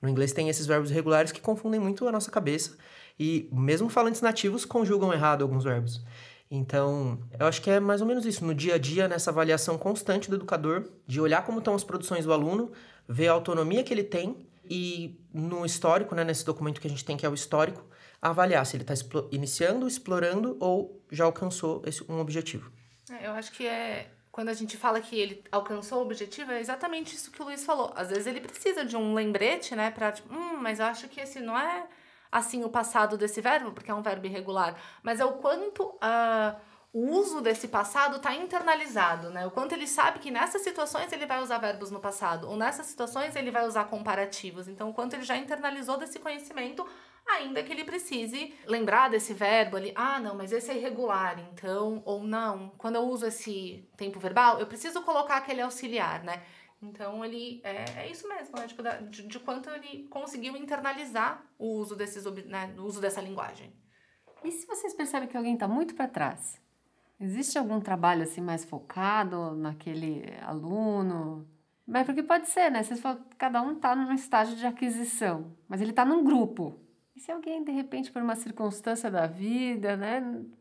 No 0.00 0.08
inglês 0.08 0.32
tem 0.32 0.48
esses 0.48 0.66
verbos 0.66 0.90
irregulares 0.90 1.32
que 1.32 1.40
confundem 1.40 1.80
muito 1.80 2.06
a 2.06 2.12
nossa 2.12 2.30
cabeça 2.30 2.76
e 3.18 3.48
mesmo 3.52 3.88
falantes 3.88 4.20
nativos 4.20 4.64
conjugam 4.64 5.12
errado 5.12 5.42
alguns 5.42 5.64
verbos. 5.64 6.04
Então, 6.50 7.18
eu 7.38 7.46
acho 7.46 7.60
que 7.60 7.70
é 7.70 7.80
mais 7.80 8.00
ou 8.00 8.06
menos 8.06 8.24
isso, 8.24 8.44
no 8.44 8.54
dia 8.54 8.74
a 8.74 8.78
dia, 8.78 9.08
nessa 9.08 9.30
avaliação 9.30 9.76
constante 9.76 10.28
do 10.28 10.36
educador, 10.36 10.88
de 11.06 11.20
olhar 11.20 11.44
como 11.44 11.58
estão 11.58 11.74
as 11.74 11.82
produções 11.82 12.24
do 12.24 12.32
aluno, 12.32 12.70
ver 13.08 13.28
a 13.28 13.32
autonomia 13.32 13.82
que 13.82 13.92
ele 13.92 14.04
tem 14.04 14.46
e 14.68 15.18
no 15.32 15.64
histórico, 15.64 16.14
né, 16.14 16.24
nesse 16.24 16.44
documento 16.44 16.80
que 16.80 16.86
a 16.86 16.90
gente 16.90 17.04
tem 17.04 17.16
que 17.16 17.26
é 17.26 17.28
o 17.28 17.34
histórico, 17.34 17.84
avaliar 18.20 18.64
se 18.64 18.76
ele 18.76 18.84
está 18.84 18.94
iniciando, 19.30 19.86
explorando 19.86 20.56
ou 20.60 21.02
já 21.10 21.24
alcançou 21.24 21.82
esse, 21.86 22.02
um 22.10 22.18
objetivo. 22.18 22.70
É, 23.10 23.26
eu 23.26 23.32
acho 23.32 23.52
que 23.52 23.66
é 23.66 24.10
quando 24.32 24.48
a 24.48 24.54
gente 24.54 24.76
fala 24.76 25.00
que 25.00 25.16
ele 25.16 25.44
alcançou 25.52 25.98
o 25.98 26.02
objetivo, 26.02 26.50
é 26.50 26.58
exatamente 26.58 27.14
isso 27.14 27.30
que 27.30 27.40
o 27.40 27.44
Luiz 27.44 27.64
falou. 27.64 27.92
Às 27.94 28.08
vezes 28.08 28.26
ele 28.26 28.40
precisa 28.40 28.84
de 28.84 28.96
um 28.96 29.14
lembrete, 29.14 29.76
né, 29.76 29.90
para 29.90 30.10
tipo, 30.10 30.34
hum, 30.34 30.56
mas 30.60 30.80
eu 30.80 30.86
acho 30.86 31.08
que 31.08 31.20
esse 31.20 31.38
não 31.38 31.56
é 31.56 31.86
assim 32.34 32.64
o 32.64 32.68
passado 32.68 33.16
desse 33.16 33.40
verbo, 33.40 33.70
porque 33.70 33.92
é 33.92 33.94
um 33.94 34.02
verbo 34.02 34.26
irregular, 34.26 34.74
mas 35.04 35.20
é 35.20 35.24
o 35.24 35.34
quanto 35.34 35.84
uh, 35.84 36.56
o 36.92 37.12
uso 37.12 37.40
desse 37.40 37.68
passado 37.68 38.16
está 38.16 38.34
internalizado, 38.34 39.30
né? 39.30 39.46
O 39.46 39.52
quanto 39.52 39.72
ele 39.72 39.86
sabe 39.86 40.18
que 40.18 40.32
nessas 40.32 40.62
situações 40.62 41.12
ele 41.12 41.26
vai 41.26 41.40
usar 41.40 41.58
verbos 41.58 41.92
no 41.92 42.00
passado, 42.00 42.48
ou 42.50 42.56
nessas 42.56 42.86
situações 42.86 43.36
ele 43.36 43.52
vai 43.52 43.64
usar 43.64 43.84
comparativos. 43.84 44.66
Então, 44.66 44.90
o 44.90 44.94
quanto 44.94 45.14
ele 45.14 45.22
já 45.22 45.36
internalizou 45.36 45.96
desse 45.96 46.18
conhecimento, 46.18 46.84
ainda 47.24 47.62
que 47.62 47.72
ele 47.72 47.84
precise 47.84 48.52
lembrar 48.66 49.10
desse 49.10 49.32
verbo 49.32 49.76
ali. 49.76 49.92
Ah, 49.94 50.18
não, 50.18 50.34
mas 50.34 50.50
esse 50.50 50.72
é 50.72 50.76
irregular, 50.76 51.38
então, 51.52 52.02
ou 52.04 52.24
não. 52.24 52.72
Quando 52.78 52.96
eu 52.96 53.02
uso 53.02 53.26
esse 53.26 53.88
tempo 53.96 54.18
verbal, 54.18 54.58
eu 54.58 54.66
preciso 54.66 55.02
colocar 55.02 55.36
aquele 55.36 55.62
auxiliar, 55.62 56.24
né? 56.24 56.42
Então 56.88 57.24
ele 57.24 57.60
é, 57.64 58.02
é 58.02 58.10
isso 58.10 58.28
mesmo, 58.28 58.56
né? 58.56 58.66
Tipo, 58.66 58.82
da, 58.82 58.96
de, 59.00 59.26
de, 59.26 59.40
quanto 59.40 59.70
ele 59.70 60.06
conseguiu 60.08 60.56
internalizar 60.56 61.44
o 61.58 61.78
uso 61.78 61.96
desses 61.96 62.24
né? 62.46 62.74
o 62.78 62.82
uso 62.82 63.00
dessa 63.00 63.20
linguagem. 63.20 63.72
E 64.44 64.50
se 64.50 64.66
vocês 64.66 64.94
percebem 64.94 65.28
que 65.28 65.36
alguém 65.36 65.54
está 65.54 65.66
muito 65.66 65.94
para 65.94 66.08
trás? 66.08 66.60
Existe 67.18 67.56
algum 67.56 67.80
trabalho 67.80 68.22
assim 68.22 68.40
mais 68.40 68.64
focado 68.64 69.54
naquele 69.54 70.24
aluno? 70.42 71.48
Mas 71.86 72.06
porque 72.06 72.22
pode 72.22 72.48
ser, 72.48 72.70
né? 72.70 72.82
Vocês 72.82 73.00
falam 73.00 73.22
que 73.22 73.36
cada 73.36 73.62
um 73.62 73.72
está 73.74 73.94
num 73.94 74.12
estágio 74.12 74.56
de 74.56 74.66
aquisição, 74.66 75.56
mas 75.68 75.80
ele 75.80 75.90
está 75.90 76.04
num 76.04 76.24
grupo. 76.24 76.78
E 77.14 77.20
se 77.20 77.30
alguém, 77.30 77.62
de 77.62 77.70
repente, 77.70 78.10
por 78.10 78.20
uma 78.20 78.34
circunstância 78.34 79.10
da 79.10 79.26
vida, 79.26 79.96
né, 79.96 80.20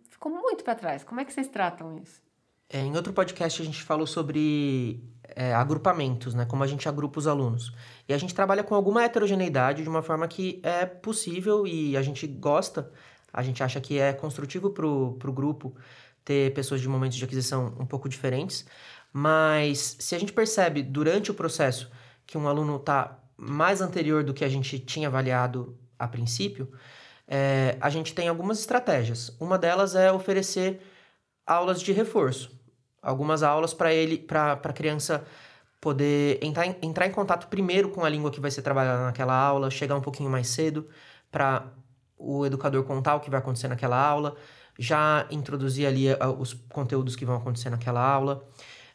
ficou 0.10 0.32
muito 0.32 0.64
para 0.64 0.76
trás, 0.76 1.04
como 1.04 1.20
é 1.20 1.26
que 1.26 1.34
vocês 1.34 1.48
tratam 1.48 1.98
isso? 1.98 2.22
É, 2.70 2.80
em 2.80 2.96
outro 2.96 3.12
podcast 3.12 3.62
a 3.62 3.66
gente 3.66 3.82
falou 3.84 4.06
sobre 4.06 5.02
é, 5.36 5.54
agrupamentos, 5.54 6.34
né? 6.34 6.46
Como 6.46 6.64
a 6.64 6.68
gente 6.68 6.88
agrupa 6.88 7.20
os 7.20 7.28
alunos. 7.28 7.74
E 8.08 8.14
a 8.14 8.18
gente 8.18 8.34
trabalha 8.34 8.64
com 8.64 8.76
alguma 8.76 9.04
heterogeneidade 9.04 9.84
de 9.84 9.90
uma 9.90 10.02
forma 10.02 10.28
que 10.28 10.60
é 10.64 10.86
possível 10.86 11.66
e 11.66 11.96
a 11.98 12.02
gente 12.02 12.28
gosta, 12.28 12.92
a 13.32 13.42
gente 13.42 13.64
acha 13.64 13.80
que 13.82 14.00
é 14.00 14.14
construtivo 14.14 14.70
para 14.70 14.86
o 14.86 15.34
grupo 15.34 15.76
ter 16.24 16.54
pessoas 16.54 16.82
de 16.82 16.88
momentos 16.88 17.18
de 17.18 17.26
aquisição 17.26 17.76
um 17.80 17.86
pouco 17.86 18.08
diferentes. 18.08 18.66
Mas 19.12 19.98
se 20.00 20.16
a 20.16 20.20
gente 20.20 20.34
percebe 20.34 20.82
durante 20.82 21.32
o 21.32 21.34
processo 21.34 21.92
que 22.26 22.38
um 22.38 22.48
aluno 22.48 22.78
está 22.78 23.20
mais 23.38 23.82
anterior 23.82 24.24
do 24.24 24.34
que 24.34 24.46
a 24.46 24.50
gente 24.50 24.80
tinha 24.80 25.08
avaliado 25.08 25.78
a 25.98 26.08
princípio, 26.08 26.72
é, 27.28 27.78
a 27.80 27.90
gente 27.90 28.14
tem 28.14 28.28
algumas 28.28 28.60
estratégias. 28.60 29.36
Uma 29.40 29.58
delas 29.58 29.96
é 29.96 30.12
oferecer 30.12 30.82
aulas 31.46 31.82
de 31.82 31.92
reforço 31.92 32.62
algumas 33.04 33.44
aulas 33.44 33.74
para 33.74 33.94
ele, 33.94 34.18
para 34.18 34.54
a 34.54 34.74
criança 34.74 35.24
poder 35.82 36.39
entrar 36.42 36.66
em, 36.66 36.76
entrar 36.82 37.06
em 37.06 37.12
contato 37.12 37.48
primeiro 37.48 37.89
com 37.89 38.06
a 38.06 38.10
língua 38.10 38.32
que 38.32 38.39
vai 38.39 38.50
ser 38.50 38.62
trabalhada 38.62 39.04
naquela 39.04 39.36
aula, 39.36 39.70
chegar 39.70 39.98
um 39.98 40.02
pouquinho 40.02 40.30
mais 40.30 40.48
cedo 40.48 40.88
para 41.30 41.68
o 42.18 42.46
educador 42.46 42.86
contar 42.86 43.16
o 43.16 43.20
que 43.20 43.30
vai 43.30 43.39
acontecer 43.39 43.68
naquela 43.68 43.98
aula, 44.02 44.36
já 44.80 45.28
introduzir 45.30 45.86
ali 45.86 46.10
uh, 46.10 46.16
os 46.39 46.54
conteúdos 46.70 47.18
que 47.18 47.26
vão 47.26 47.36
acontecer 47.36 47.70
naquela 47.70 48.02
aula. 48.02 48.48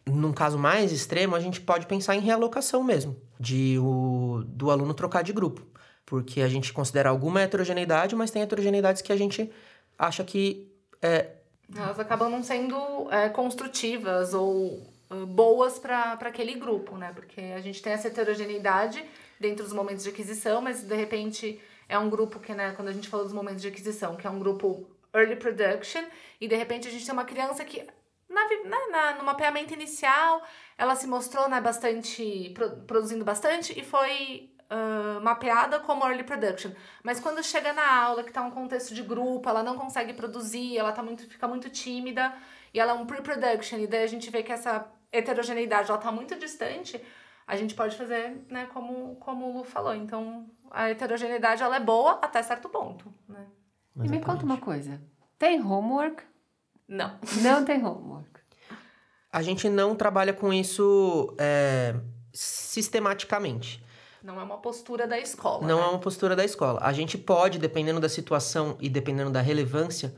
Num 0.06 0.32
caso 0.32 0.56
mais 0.56 0.90
extremo, 0.90 1.36
a 1.36 1.40
gente 1.40 1.60
pode 1.60 1.84
pensar 1.84 2.16
em 2.16 2.20
realocação 2.20 2.82
mesmo, 2.82 3.20
de 3.38 3.78
o, 3.78 4.42
do 4.46 4.70
aluno 4.70 4.94
trocar 4.94 5.22
de 5.22 5.34
grupo, 5.34 5.66
porque 6.06 6.40
a 6.40 6.48
gente 6.48 6.72
considera 6.72 7.10
alguma 7.10 7.42
heterogeneidade, 7.42 8.16
mas 8.16 8.30
tem 8.30 8.40
heterogeneidades 8.40 9.02
que 9.02 9.12
a 9.12 9.16
gente 9.16 9.50
acha 9.98 10.24
que 10.24 10.72
é, 11.02 11.32
elas 11.76 11.98
acabam 12.00 12.30
não 12.30 12.42
sendo 12.42 12.76
é, 13.10 13.28
construtivas 13.28 14.32
ou 14.32 14.82
uh, 15.10 15.26
boas 15.26 15.78
para 15.78 16.12
aquele 16.12 16.54
grupo, 16.54 16.96
né? 16.96 17.12
Porque 17.14 17.40
a 17.40 17.60
gente 17.60 17.82
tem 17.82 17.92
essa 17.92 18.08
heterogeneidade 18.08 19.04
dentro 19.38 19.64
dos 19.64 19.72
momentos 19.72 20.04
de 20.04 20.10
aquisição, 20.10 20.60
mas 20.60 20.82
de 20.82 20.94
repente 20.94 21.60
é 21.88 21.98
um 21.98 22.08
grupo 22.10 22.38
que, 22.40 22.54
né, 22.54 22.72
quando 22.72 22.88
a 22.88 22.92
gente 22.92 23.08
falou 23.08 23.24
dos 23.24 23.34
momentos 23.34 23.62
de 23.62 23.68
aquisição, 23.68 24.16
que 24.16 24.26
é 24.26 24.30
um 24.30 24.38
grupo 24.38 24.86
early 25.14 25.36
production, 25.36 26.04
e 26.40 26.46
de 26.46 26.54
repente 26.54 26.88
a 26.88 26.90
gente 26.90 27.04
tem 27.04 27.12
uma 27.12 27.24
criança 27.24 27.64
que 27.64 27.86
na, 28.28 28.48
na, 28.64 28.88
na, 28.88 29.18
no 29.18 29.24
mapeamento 29.24 29.72
inicial, 29.72 30.42
ela 30.76 30.94
se 30.94 31.06
mostrou 31.06 31.48
né, 31.48 31.60
bastante, 31.60 32.54
produzindo 32.86 33.24
bastante 33.24 33.78
e 33.78 33.82
foi 33.82 34.50
uh, 34.70 35.20
mapeada 35.20 35.80
como 35.80 36.04
early 36.04 36.22
production. 36.22 36.70
Mas 37.02 37.20
quando 37.20 37.42
chega 37.42 37.72
na 37.72 38.02
aula, 38.02 38.22
que 38.22 38.30
está 38.30 38.42
um 38.42 38.50
contexto 38.50 38.94
de 38.94 39.02
grupo, 39.02 39.48
ela 39.48 39.62
não 39.62 39.76
consegue 39.76 40.12
produzir, 40.12 40.76
ela 40.76 40.92
tá 40.92 41.02
muito, 41.02 41.28
fica 41.28 41.48
muito 41.48 41.68
tímida, 41.70 42.32
e 42.72 42.80
ela 42.80 42.92
é 42.92 42.94
um 42.94 43.06
pre-production, 43.06 43.78
e 43.78 43.86
daí 43.86 44.04
a 44.04 44.08
gente 44.08 44.30
vê 44.30 44.42
que 44.42 44.52
essa 44.52 44.86
heterogeneidade 45.10 45.90
ela 45.90 45.98
tá 45.98 46.12
muito 46.12 46.38
distante, 46.38 47.02
a 47.46 47.56
gente 47.56 47.74
pode 47.74 47.96
fazer, 47.96 48.44
né, 48.50 48.68
como, 48.74 49.16
como 49.16 49.46
o 49.46 49.58
Lu 49.58 49.64
falou. 49.64 49.94
Então, 49.94 50.46
a 50.70 50.90
heterogeneidade 50.90 51.62
ela 51.62 51.76
é 51.76 51.80
boa 51.80 52.18
até 52.20 52.42
certo 52.42 52.68
ponto, 52.68 53.12
né? 53.26 53.46
E 53.96 54.08
me 54.08 54.20
conta 54.20 54.44
uma 54.44 54.58
coisa. 54.58 55.00
Tem 55.38 55.60
homework? 55.60 56.22
Não. 56.86 57.18
Não 57.42 57.64
tem 57.64 57.84
homework. 57.84 58.28
A 59.30 59.42
gente 59.42 59.68
não 59.68 59.94
trabalha 59.94 60.32
com 60.32 60.50
isso 60.50 61.34
é, 61.38 61.94
sistematicamente. 62.32 63.84
Não 64.22 64.40
é 64.40 64.42
uma 64.42 64.58
postura 64.58 65.06
da 65.06 65.18
escola. 65.18 65.66
Não 65.66 65.78
né? 65.78 65.84
é 65.84 65.88
uma 65.88 65.98
postura 65.98 66.34
da 66.34 66.44
escola. 66.44 66.80
A 66.82 66.92
gente 66.92 67.16
pode, 67.16 67.58
dependendo 67.58 68.00
da 68.00 68.08
situação 68.08 68.76
e 68.80 68.88
dependendo 68.88 69.30
da 69.30 69.40
relevância, 69.40 70.14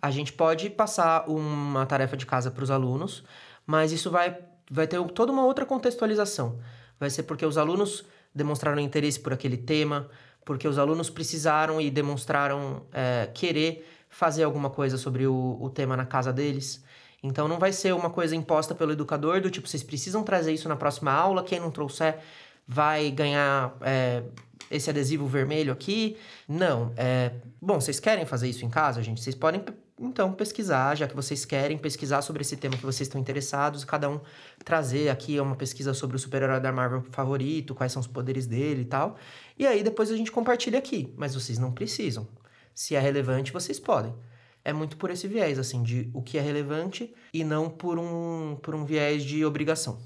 a 0.00 0.10
gente 0.10 0.32
pode 0.32 0.68
passar 0.70 1.28
uma 1.28 1.86
tarefa 1.86 2.16
de 2.16 2.26
casa 2.26 2.50
para 2.50 2.64
os 2.64 2.70
alunos, 2.70 3.24
mas 3.66 3.92
isso 3.92 4.10
vai, 4.10 4.38
vai 4.70 4.86
ter 4.86 5.02
toda 5.08 5.32
uma 5.32 5.44
outra 5.44 5.64
contextualização. 5.64 6.58
Vai 6.98 7.10
ser 7.10 7.22
porque 7.24 7.46
os 7.46 7.56
alunos 7.56 8.04
demonstraram 8.34 8.80
interesse 8.80 9.18
por 9.20 9.32
aquele 9.32 9.56
tema, 9.56 10.08
porque 10.44 10.68
os 10.68 10.78
alunos 10.78 11.08
precisaram 11.08 11.80
e 11.80 11.90
demonstraram 11.90 12.86
é, 12.92 13.28
querer 13.32 13.86
fazer 14.08 14.44
alguma 14.44 14.70
coisa 14.70 14.96
sobre 14.96 15.26
o, 15.26 15.58
o 15.60 15.70
tema 15.70 15.96
na 15.96 16.06
casa 16.06 16.32
deles. 16.32 16.84
Então 17.22 17.48
não 17.48 17.58
vai 17.58 17.72
ser 17.72 17.92
uma 17.92 18.10
coisa 18.10 18.36
imposta 18.36 18.74
pelo 18.74 18.92
educador 18.92 19.40
do 19.40 19.50
tipo, 19.50 19.66
vocês 19.66 19.82
precisam 19.82 20.22
trazer 20.22 20.52
isso 20.52 20.68
na 20.68 20.76
próxima 20.76 21.12
aula, 21.12 21.42
quem 21.42 21.58
não 21.58 21.70
trouxer 21.70 22.18
vai 22.66 23.10
ganhar 23.10 23.76
é, 23.80 24.22
esse 24.70 24.90
adesivo 24.90 25.26
vermelho 25.26 25.72
aqui. 25.72 26.16
Não. 26.48 26.92
É, 26.96 27.32
bom, 27.60 27.80
vocês 27.80 28.00
querem 28.00 28.26
fazer 28.26 28.48
isso 28.48 28.64
em 28.64 28.70
casa, 28.70 29.02
gente? 29.02 29.20
Vocês 29.20 29.34
podem, 29.34 29.62
então, 29.98 30.32
pesquisar, 30.32 30.94
já 30.96 31.06
que 31.06 31.14
vocês 31.14 31.44
querem 31.44 31.78
pesquisar 31.78 32.22
sobre 32.22 32.42
esse 32.42 32.56
tema 32.56 32.76
que 32.76 32.84
vocês 32.84 33.06
estão 33.06 33.20
interessados, 33.20 33.84
cada 33.84 34.10
um 34.10 34.20
trazer 34.64 35.08
aqui 35.08 35.38
uma 35.40 35.56
pesquisa 35.56 35.94
sobre 35.94 36.16
o 36.16 36.18
super-herói 36.18 36.60
da 36.60 36.72
Marvel 36.72 37.02
favorito, 37.10 37.74
quais 37.74 37.92
são 37.92 38.00
os 38.00 38.06
poderes 38.06 38.46
dele 38.46 38.82
e 38.82 38.86
tal. 38.86 39.16
E 39.58 39.66
aí 39.66 39.82
depois 39.82 40.10
a 40.10 40.16
gente 40.16 40.32
compartilha 40.32 40.78
aqui. 40.78 41.12
Mas 41.16 41.34
vocês 41.34 41.58
não 41.58 41.72
precisam. 41.72 42.26
Se 42.74 42.94
é 42.94 43.00
relevante, 43.00 43.52
vocês 43.52 43.80
podem. 43.80 44.14
É 44.62 44.72
muito 44.72 44.96
por 44.96 45.10
esse 45.10 45.28
viés, 45.28 45.60
assim, 45.60 45.82
de 45.82 46.10
o 46.12 46.20
que 46.20 46.36
é 46.36 46.40
relevante 46.40 47.14
e 47.32 47.44
não 47.44 47.70
por 47.70 47.98
um, 47.98 48.58
por 48.60 48.74
um 48.74 48.84
viés 48.84 49.22
de 49.22 49.44
obrigação. 49.44 49.98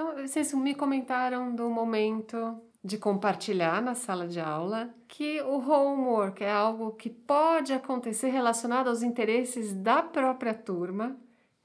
Então, 0.00 0.16
vocês 0.16 0.54
me 0.54 0.74
comentaram 0.74 1.54
do 1.54 1.68
momento 1.68 2.58
de 2.82 2.96
compartilhar 2.96 3.82
na 3.82 3.94
sala 3.94 4.26
de 4.26 4.40
aula 4.40 4.88
que 5.06 5.42
o 5.42 5.58
homework 5.58 6.42
é 6.42 6.50
algo 6.50 6.92
que 6.92 7.10
pode 7.10 7.74
acontecer 7.74 8.30
relacionado 8.30 8.88
aos 8.88 9.02
interesses 9.02 9.74
da 9.74 10.02
própria 10.02 10.54
turma. 10.54 11.14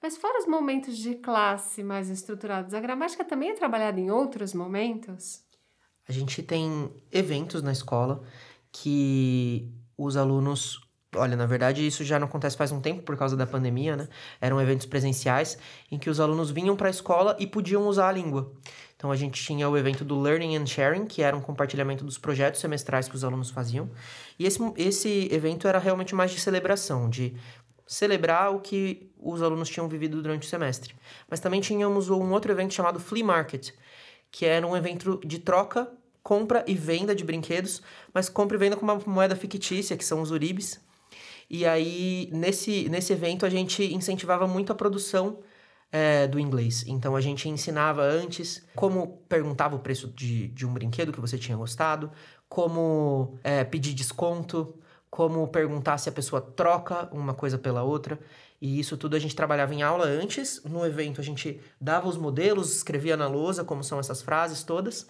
Mas 0.01 0.17
fora 0.17 0.37
os 0.37 0.45
momentos 0.45 0.97
de 0.97 1.15
classe 1.15 1.81
mais 1.81 2.09
estruturados, 2.09 2.73
a 2.73 2.81
gramática 2.81 3.23
também 3.23 3.51
é 3.51 3.55
trabalhada 3.55 4.01
em 4.01 4.11
outros 4.11 4.53
momentos? 4.53 5.41
A 6.05 6.11
gente 6.11 6.43
tem 6.43 6.93
eventos 7.13 7.61
na 7.61 7.71
escola 7.71 8.21
que 8.69 9.71
os 9.97 10.17
alunos. 10.17 10.84
Olha, 11.17 11.35
na 11.35 11.45
verdade, 11.45 11.85
isso 11.85 12.03
já 12.03 12.19
não 12.19 12.27
acontece 12.27 12.57
faz 12.57 12.71
um 12.71 12.79
tempo 12.79 13.01
por 13.03 13.17
causa 13.17 13.35
da 13.35 13.47
pandemia, 13.47 13.95
né? 13.95 14.07
Eram 14.39 14.61
eventos 14.61 14.85
presenciais 14.85 15.57
em 15.91 15.97
que 15.97 16.09
os 16.09 16.19
alunos 16.19 16.51
vinham 16.51 16.75
para 16.75 16.87
a 16.87 16.91
escola 16.91 17.35
e 17.39 17.47
podiam 17.47 17.87
usar 17.87 18.09
a 18.09 18.11
língua. 18.11 18.51
Então 18.95 19.11
a 19.11 19.15
gente 19.15 19.43
tinha 19.43 19.69
o 19.69 19.77
evento 19.77 20.05
do 20.05 20.19
Learning 20.19 20.55
and 20.55 20.65
Sharing, 20.65 21.05
que 21.05 21.21
era 21.21 21.35
um 21.35 21.41
compartilhamento 21.41 22.03
dos 22.03 22.17
projetos 22.17 22.61
semestrais 22.61 23.07
que 23.07 23.15
os 23.15 23.23
alunos 23.23 23.49
faziam. 23.49 23.89
E 24.39 24.45
esse, 24.45 24.59
esse 24.77 25.29
evento 25.31 25.67
era 25.67 25.79
realmente 25.79 26.15
mais 26.15 26.31
de 26.31 26.39
celebração, 26.39 27.09
de 27.09 27.35
celebrar 27.85 28.53
o 28.53 28.59
que 28.59 29.11
os 29.19 29.41
alunos 29.41 29.69
tinham 29.69 29.87
vivido 29.87 30.21
durante 30.21 30.47
o 30.47 30.49
semestre. 30.49 30.95
Mas 31.29 31.39
também 31.39 31.61
tínhamos 31.61 32.09
um 32.09 32.31
outro 32.31 32.51
evento 32.51 32.73
chamado 32.73 32.99
Flea 32.99 33.23
Market, 33.23 33.71
que 34.31 34.45
era 34.45 34.65
um 34.65 34.75
evento 34.75 35.19
de 35.25 35.39
troca, 35.39 35.91
compra 36.23 36.63
e 36.65 36.73
venda 36.73 37.13
de 37.13 37.23
brinquedos, 37.23 37.81
mas 38.13 38.27
compra 38.29 38.57
e 38.57 38.59
venda 38.59 38.75
com 38.75 38.83
uma 38.83 38.99
moeda 39.05 39.35
fictícia, 39.35 39.95
que 39.95 40.03
são 40.03 40.21
os 40.21 40.31
uribes. 40.31 40.83
E 41.49 41.65
aí, 41.65 42.29
nesse, 42.31 42.89
nesse 42.89 43.13
evento, 43.13 43.45
a 43.45 43.49
gente 43.49 43.83
incentivava 43.93 44.47
muito 44.47 44.71
a 44.71 44.75
produção 44.75 45.39
é, 45.91 46.27
do 46.27 46.39
inglês. 46.39 46.83
Então, 46.87 47.15
a 47.15 47.21
gente 47.21 47.47
ensinava 47.47 48.01
antes 48.03 48.65
como 48.75 49.19
perguntava 49.29 49.75
o 49.75 49.79
preço 49.79 50.07
de, 50.07 50.47
de 50.49 50.65
um 50.65 50.73
brinquedo 50.73 51.13
que 51.13 51.21
você 51.21 51.37
tinha 51.37 51.57
gostado, 51.57 52.11
como 52.49 53.37
é, 53.43 53.63
pedir 53.63 53.93
desconto, 53.93 54.75
como 55.09 55.47
perguntar 55.47 55.97
se 55.97 56.09
a 56.09 56.11
pessoa 56.11 56.41
troca 56.41 57.07
uma 57.11 57.33
coisa 57.33 57.57
pela 57.57 57.83
outra. 57.83 58.19
E 58.61 58.79
isso 58.79 58.97
tudo 58.97 59.15
a 59.15 59.19
gente 59.19 59.35
trabalhava 59.35 59.73
em 59.73 59.83
aula 59.83 60.05
antes. 60.05 60.61
No 60.65 60.85
evento 60.85 61.21
a 61.21 61.23
gente 61.23 61.61
dava 61.79 62.07
os 62.07 62.17
modelos, 62.17 62.75
escrevia 62.75 63.15
na 63.15 63.27
lousa 63.27 63.63
como 63.63 63.83
são 63.83 63.99
essas 63.99 64.21
frases 64.21 64.63
todas. 64.63 65.07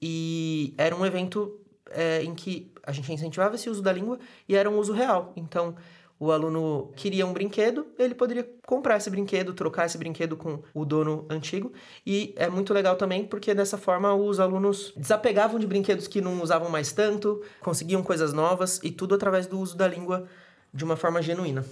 E 0.00 0.74
era 0.76 0.94
um 0.96 1.04
evento 1.04 1.60
é, 1.90 2.22
em 2.22 2.34
que 2.34 2.70
a 2.82 2.92
gente 2.92 3.12
incentivava 3.12 3.54
esse 3.54 3.68
uso 3.68 3.82
da 3.82 3.92
língua 3.92 4.18
e 4.48 4.56
era 4.56 4.68
um 4.70 4.78
uso 4.78 4.92
real. 4.92 5.32
Então, 5.36 5.74
o 6.18 6.32
aluno 6.32 6.92
queria 6.96 7.26
um 7.26 7.32
brinquedo, 7.32 7.86
ele 7.98 8.14
poderia 8.14 8.48
comprar 8.66 8.96
esse 8.96 9.10
brinquedo, 9.10 9.52
trocar 9.52 9.84
esse 9.84 9.98
brinquedo 9.98 10.36
com 10.36 10.62
o 10.72 10.84
dono 10.84 11.26
antigo. 11.28 11.72
E 12.06 12.32
é 12.36 12.48
muito 12.48 12.72
legal 12.72 12.96
também 12.96 13.24
porque 13.24 13.52
dessa 13.52 13.76
forma 13.76 14.14
os 14.14 14.40
alunos 14.40 14.94
desapegavam 14.96 15.58
de 15.58 15.66
brinquedos 15.66 16.08
que 16.08 16.22
não 16.22 16.40
usavam 16.42 16.70
mais 16.70 16.90
tanto, 16.92 17.42
conseguiam 17.60 18.02
coisas 18.02 18.32
novas 18.32 18.80
e 18.82 18.90
tudo 18.90 19.14
através 19.14 19.46
do 19.46 19.60
uso 19.60 19.76
da 19.76 19.86
língua 19.86 20.26
de 20.72 20.84
uma 20.84 20.96
forma 20.96 21.20
genuína. 21.20 21.64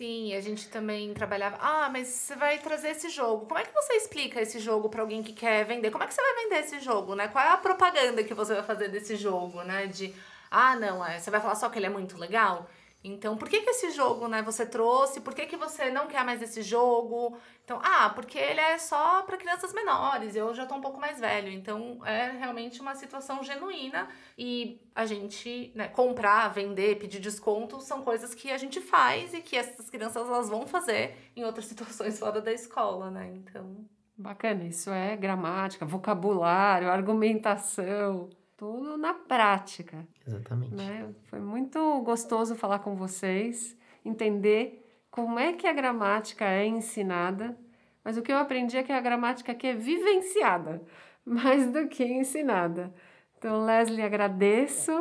Sim, 0.00 0.32
a 0.34 0.40
gente 0.40 0.66
também 0.70 1.12
trabalhava. 1.12 1.58
Ah, 1.60 1.90
mas 1.90 2.08
você 2.08 2.34
vai 2.34 2.58
trazer 2.58 2.88
esse 2.88 3.10
jogo. 3.10 3.44
Como 3.44 3.60
é 3.60 3.64
que 3.64 3.74
você 3.74 3.92
explica 3.96 4.40
esse 4.40 4.58
jogo 4.58 4.88
para 4.88 5.02
alguém 5.02 5.22
que 5.22 5.34
quer 5.34 5.66
vender? 5.66 5.90
Como 5.90 6.02
é 6.02 6.06
que 6.06 6.14
você 6.14 6.22
vai 6.22 6.34
vender 6.44 6.60
esse 6.60 6.80
jogo, 6.80 7.14
né? 7.14 7.28
Qual 7.28 7.44
é 7.44 7.50
a 7.50 7.58
propaganda 7.58 8.24
que 8.24 8.32
você 8.32 8.54
vai 8.54 8.62
fazer 8.62 8.88
desse 8.88 9.14
jogo, 9.14 9.62
né? 9.62 9.86
De, 9.88 10.14
ah, 10.50 10.74
não, 10.74 11.04
é, 11.04 11.18
você 11.18 11.30
vai 11.30 11.38
falar 11.38 11.54
só 11.54 11.68
que 11.68 11.78
ele 11.78 11.84
é 11.84 11.90
muito 11.90 12.16
legal? 12.16 12.66
Então, 13.02 13.36
por 13.36 13.48
que, 13.48 13.62
que 13.62 13.70
esse 13.70 13.90
jogo, 13.92 14.28
né, 14.28 14.42
você 14.42 14.66
trouxe? 14.66 15.22
Por 15.22 15.34
que, 15.34 15.46
que 15.46 15.56
você 15.56 15.90
não 15.90 16.06
quer 16.06 16.22
mais 16.22 16.42
esse 16.42 16.60
jogo? 16.62 17.38
Então, 17.64 17.80
ah, 17.82 18.10
porque 18.10 18.36
ele 18.38 18.60
é 18.60 18.76
só 18.76 19.22
para 19.22 19.38
crianças 19.38 19.72
menores, 19.72 20.36
eu 20.36 20.54
já 20.54 20.66
tô 20.66 20.74
um 20.74 20.82
pouco 20.82 21.00
mais 21.00 21.18
velho. 21.18 21.50
Então, 21.50 22.04
é 22.04 22.30
realmente 22.32 22.80
uma 22.80 22.94
situação 22.94 23.42
genuína 23.42 24.08
e 24.36 24.82
a 24.94 25.06
gente, 25.06 25.72
né, 25.74 25.88
comprar, 25.88 26.48
vender, 26.48 26.98
pedir 26.98 27.20
desconto 27.20 27.80
são 27.80 28.02
coisas 28.02 28.34
que 28.34 28.50
a 28.50 28.58
gente 28.58 28.82
faz 28.82 29.32
e 29.32 29.40
que 29.40 29.56
essas 29.56 29.88
crianças 29.88 30.28
elas 30.28 30.50
vão 30.50 30.66
fazer 30.66 31.16
em 31.34 31.42
outras 31.42 31.64
situações 31.66 32.18
fora 32.18 32.40
da 32.40 32.52
escola, 32.52 33.10
né? 33.10 33.32
Então, 33.34 33.88
Bacana, 34.14 34.64
isso 34.64 34.90
é 34.90 35.16
gramática, 35.16 35.86
vocabulário, 35.86 36.90
argumentação 36.90 38.28
tudo 38.60 38.98
na 38.98 39.14
prática. 39.14 40.06
Exatamente. 40.26 40.74
Né? 40.74 41.08
Foi 41.24 41.40
muito 41.40 42.02
gostoso 42.02 42.54
falar 42.54 42.80
com 42.80 42.94
vocês, 42.94 43.74
entender 44.04 44.86
como 45.10 45.38
é 45.38 45.54
que 45.54 45.66
a 45.66 45.72
gramática 45.72 46.44
é 46.44 46.66
ensinada, 46.66 47.56
mas 48.04 48.18
o 48.18 48.22
que 48.22 48.30
eu 48.30 48.36
aprendi 48.36 48.76
é 48.76 48.82
que 48.82 48.92
a 48.92 49.00
gramática 49.00 49.52
aqui 49.52 49.66
é 49.66 49.74
vivenciada, 49.74 50.82
mais 51.24 51.72
do 51.72 51.88
que 51.88 52.04
ensinada. 52.04 52.92
Então, 53.38 53.64
Leslie, 53.64 54.02
agradeço. 54.02 54.92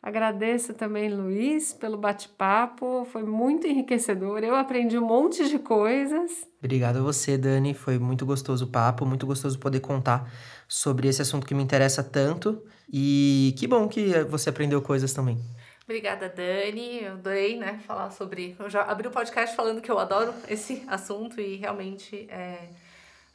Agradeço 0.00 0.74
também, 0.74 1.12
Luiz, 1.12 1.72
pelo 1.72 1.98
bate-papo. 1.98 3.04
Foi 3.10 3.24
muito 3.24 3.66
enriquecedor. 3.66 4.44
Eu 4.44 4.54
aprendi 4.54 4.96
um 4.96 5.04
monte 5.04 5.48
de 5.48 5.58
coisas. 5.58 6.46
Obrigado 6.60 6.98
a 6.98 7.02
você, 7.02 7.36
Dani. 7.36 7.74
Foi 7.74 7.98
muito 7.98 8.24
gostoso 8.24 8.66
o 8.66 8.68
papo, 8.68 9.04
muito 9.04 9.26
gostoso 9.26 9.58
poder 9.58 9.80
contar 9.80 10.32
sobre 10.68 11.08
esse 11.08 11.20
assunto 11.20 11.44
que 11.44 11.52
me 11.52 11.64
interessa 11.64 12.04
tanto. 12.04 12.62
E 12.90 13.54
que 13.58 13.66
bom 13.66 13.88
que 13.88 14.24
você 14.24 14.48
aprendeu 14.50 14.80
coisas 14.80 15.12
também. 15.12 15.38
Obrigada, 15.84 16.28
Dani. 16.28 17.02
Eu 17.02 17.12
adorei, 17.12 17.56
né, 17.56 17.80
falar 17.86 18.10
sobre. 18.10 18.54
Eu 18.58 18.68
já 18.68 18.82
abri 18.82 19.08
o 19.08 19.10
podcast 19.10 19.56
falando 19.56 19.80
que 19.80 19.90
eu 19.90 19.98
adoro 19.98 20.34
esse 20.48 20.84
assunto 20.88 21.40
e 21.40 21.56
realmente 21.56 22.26
é 22.30 22.68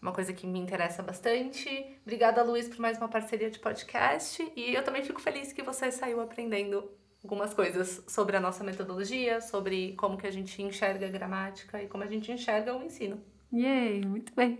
uma 0.01 0.11
coisa 0.11 0.33
que 0.33 0.45
me 0.45 0.59
interessa 0.59 1.01
bastante. 1.01 1.67
Obrigada, 2.03 2.43
Luiz, 2.43 2.67
por 2.67 2.79
mais 2.79 2.97
uma 2.97 3.07
parceria 3.07 3.49
de 3.49 3.57
podcast. 3.57 4.45
E 4.55 4.73
eu 4.73 4.83
também 4.83 5.03
fico 5.03 5.21
feliz 5.21 5.53
que 5.53 5.63
você 5.63 5.91
saiu 5.91 6.21
aprendendo 6.21 6.91
algumas 7.23 7.53
coisas 7.53 8.03
sobre 8.07 8.35
a 8.35 8.39
nossa 8.39 8.63
metodologia, 8.63 9.39
sobre 9.39 9.93
como 9.93 10.17
que 10.17 10.27
a 10.27 10.31
gente 10.31 10.61
enxerga 10.61 11.07
a 11.07 11.09
gramática 11.09 11.81
e 11.81 11.87
como 11.87 12.03
a 12.03 12.07
gente 12.07 12.31
enxerga 12.31 12.75
o 12.75 12.83
ensino. 12.83 13.19
Yay, 13.51 14.05
muito 14.05 14.33
bem. 14.35 14.59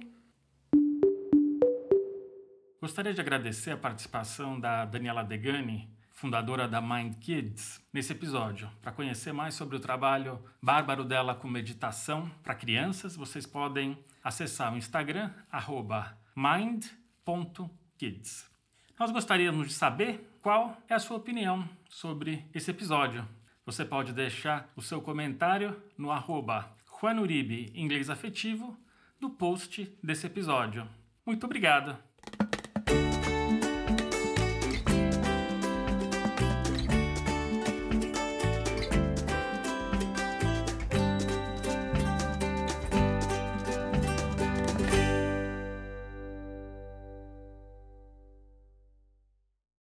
Gostaria 2.84 3.14
de 3.14 3.22
agradecer 3.22 3.72
a 3.72 3.78
participação 3.78 4.60
da 4.60 4.84
Daniela 4.84 5.24
Degani, 5.24 5.90
fundadora 6.12 6.68
da 6.68 6.82
Mind 6.82 7.16
Kids, 7.16 7.82
nesse 7.94 8.12
episódio. 8.12 8.70
Para 8.82 8.92
conhecer 8.92 9.32
mais 9.32 9.56
sobre 9.56 9.78
o 9.78 9.80
trabalho 9.80 10.44
bárbaro 10.62 11.06
dela 11.06 11.34
com 11.34 11.48
meditação 11.48 12.30
para 12.44 12.54
crianças, 12.54 13.16
vocês 13.16 13.46
podem 13.46 13.98
acessar 14.22 14.74
o 14.74 14.78
Instagram, 14.78 15.32
mind.kids. 16.36 18.52
Nós 19.00 19.12
gostaríamos 19.12 19.70
de 19.70 19.74
saber 19.76 20.38
qual 20.42 20.76
é 20.90 20.94
a 20.94 21.00
sua 21.00 21.16
opinião 21.16 21.66
sobre 21.88 22.46
esse 22.54 22.70
episódio. 22.70 23.26
Você 23.66 23.86
pode 23.86 24.12
deixar 24.12 24.70
o 24.76 24.82
seu 24.82 25.02
comentário 25.02 25.82
no 25.98 26.12
arroba 26.12 26.70
Inglês 27.74 28.10
Afetivo 28.10 28.78
no 29.22 29.30
post 29.30 29.90
desse 30.04 30.28
episódio. 30.28 30.86
Muito 31.26 31.46
obrigado! 31.46 32.13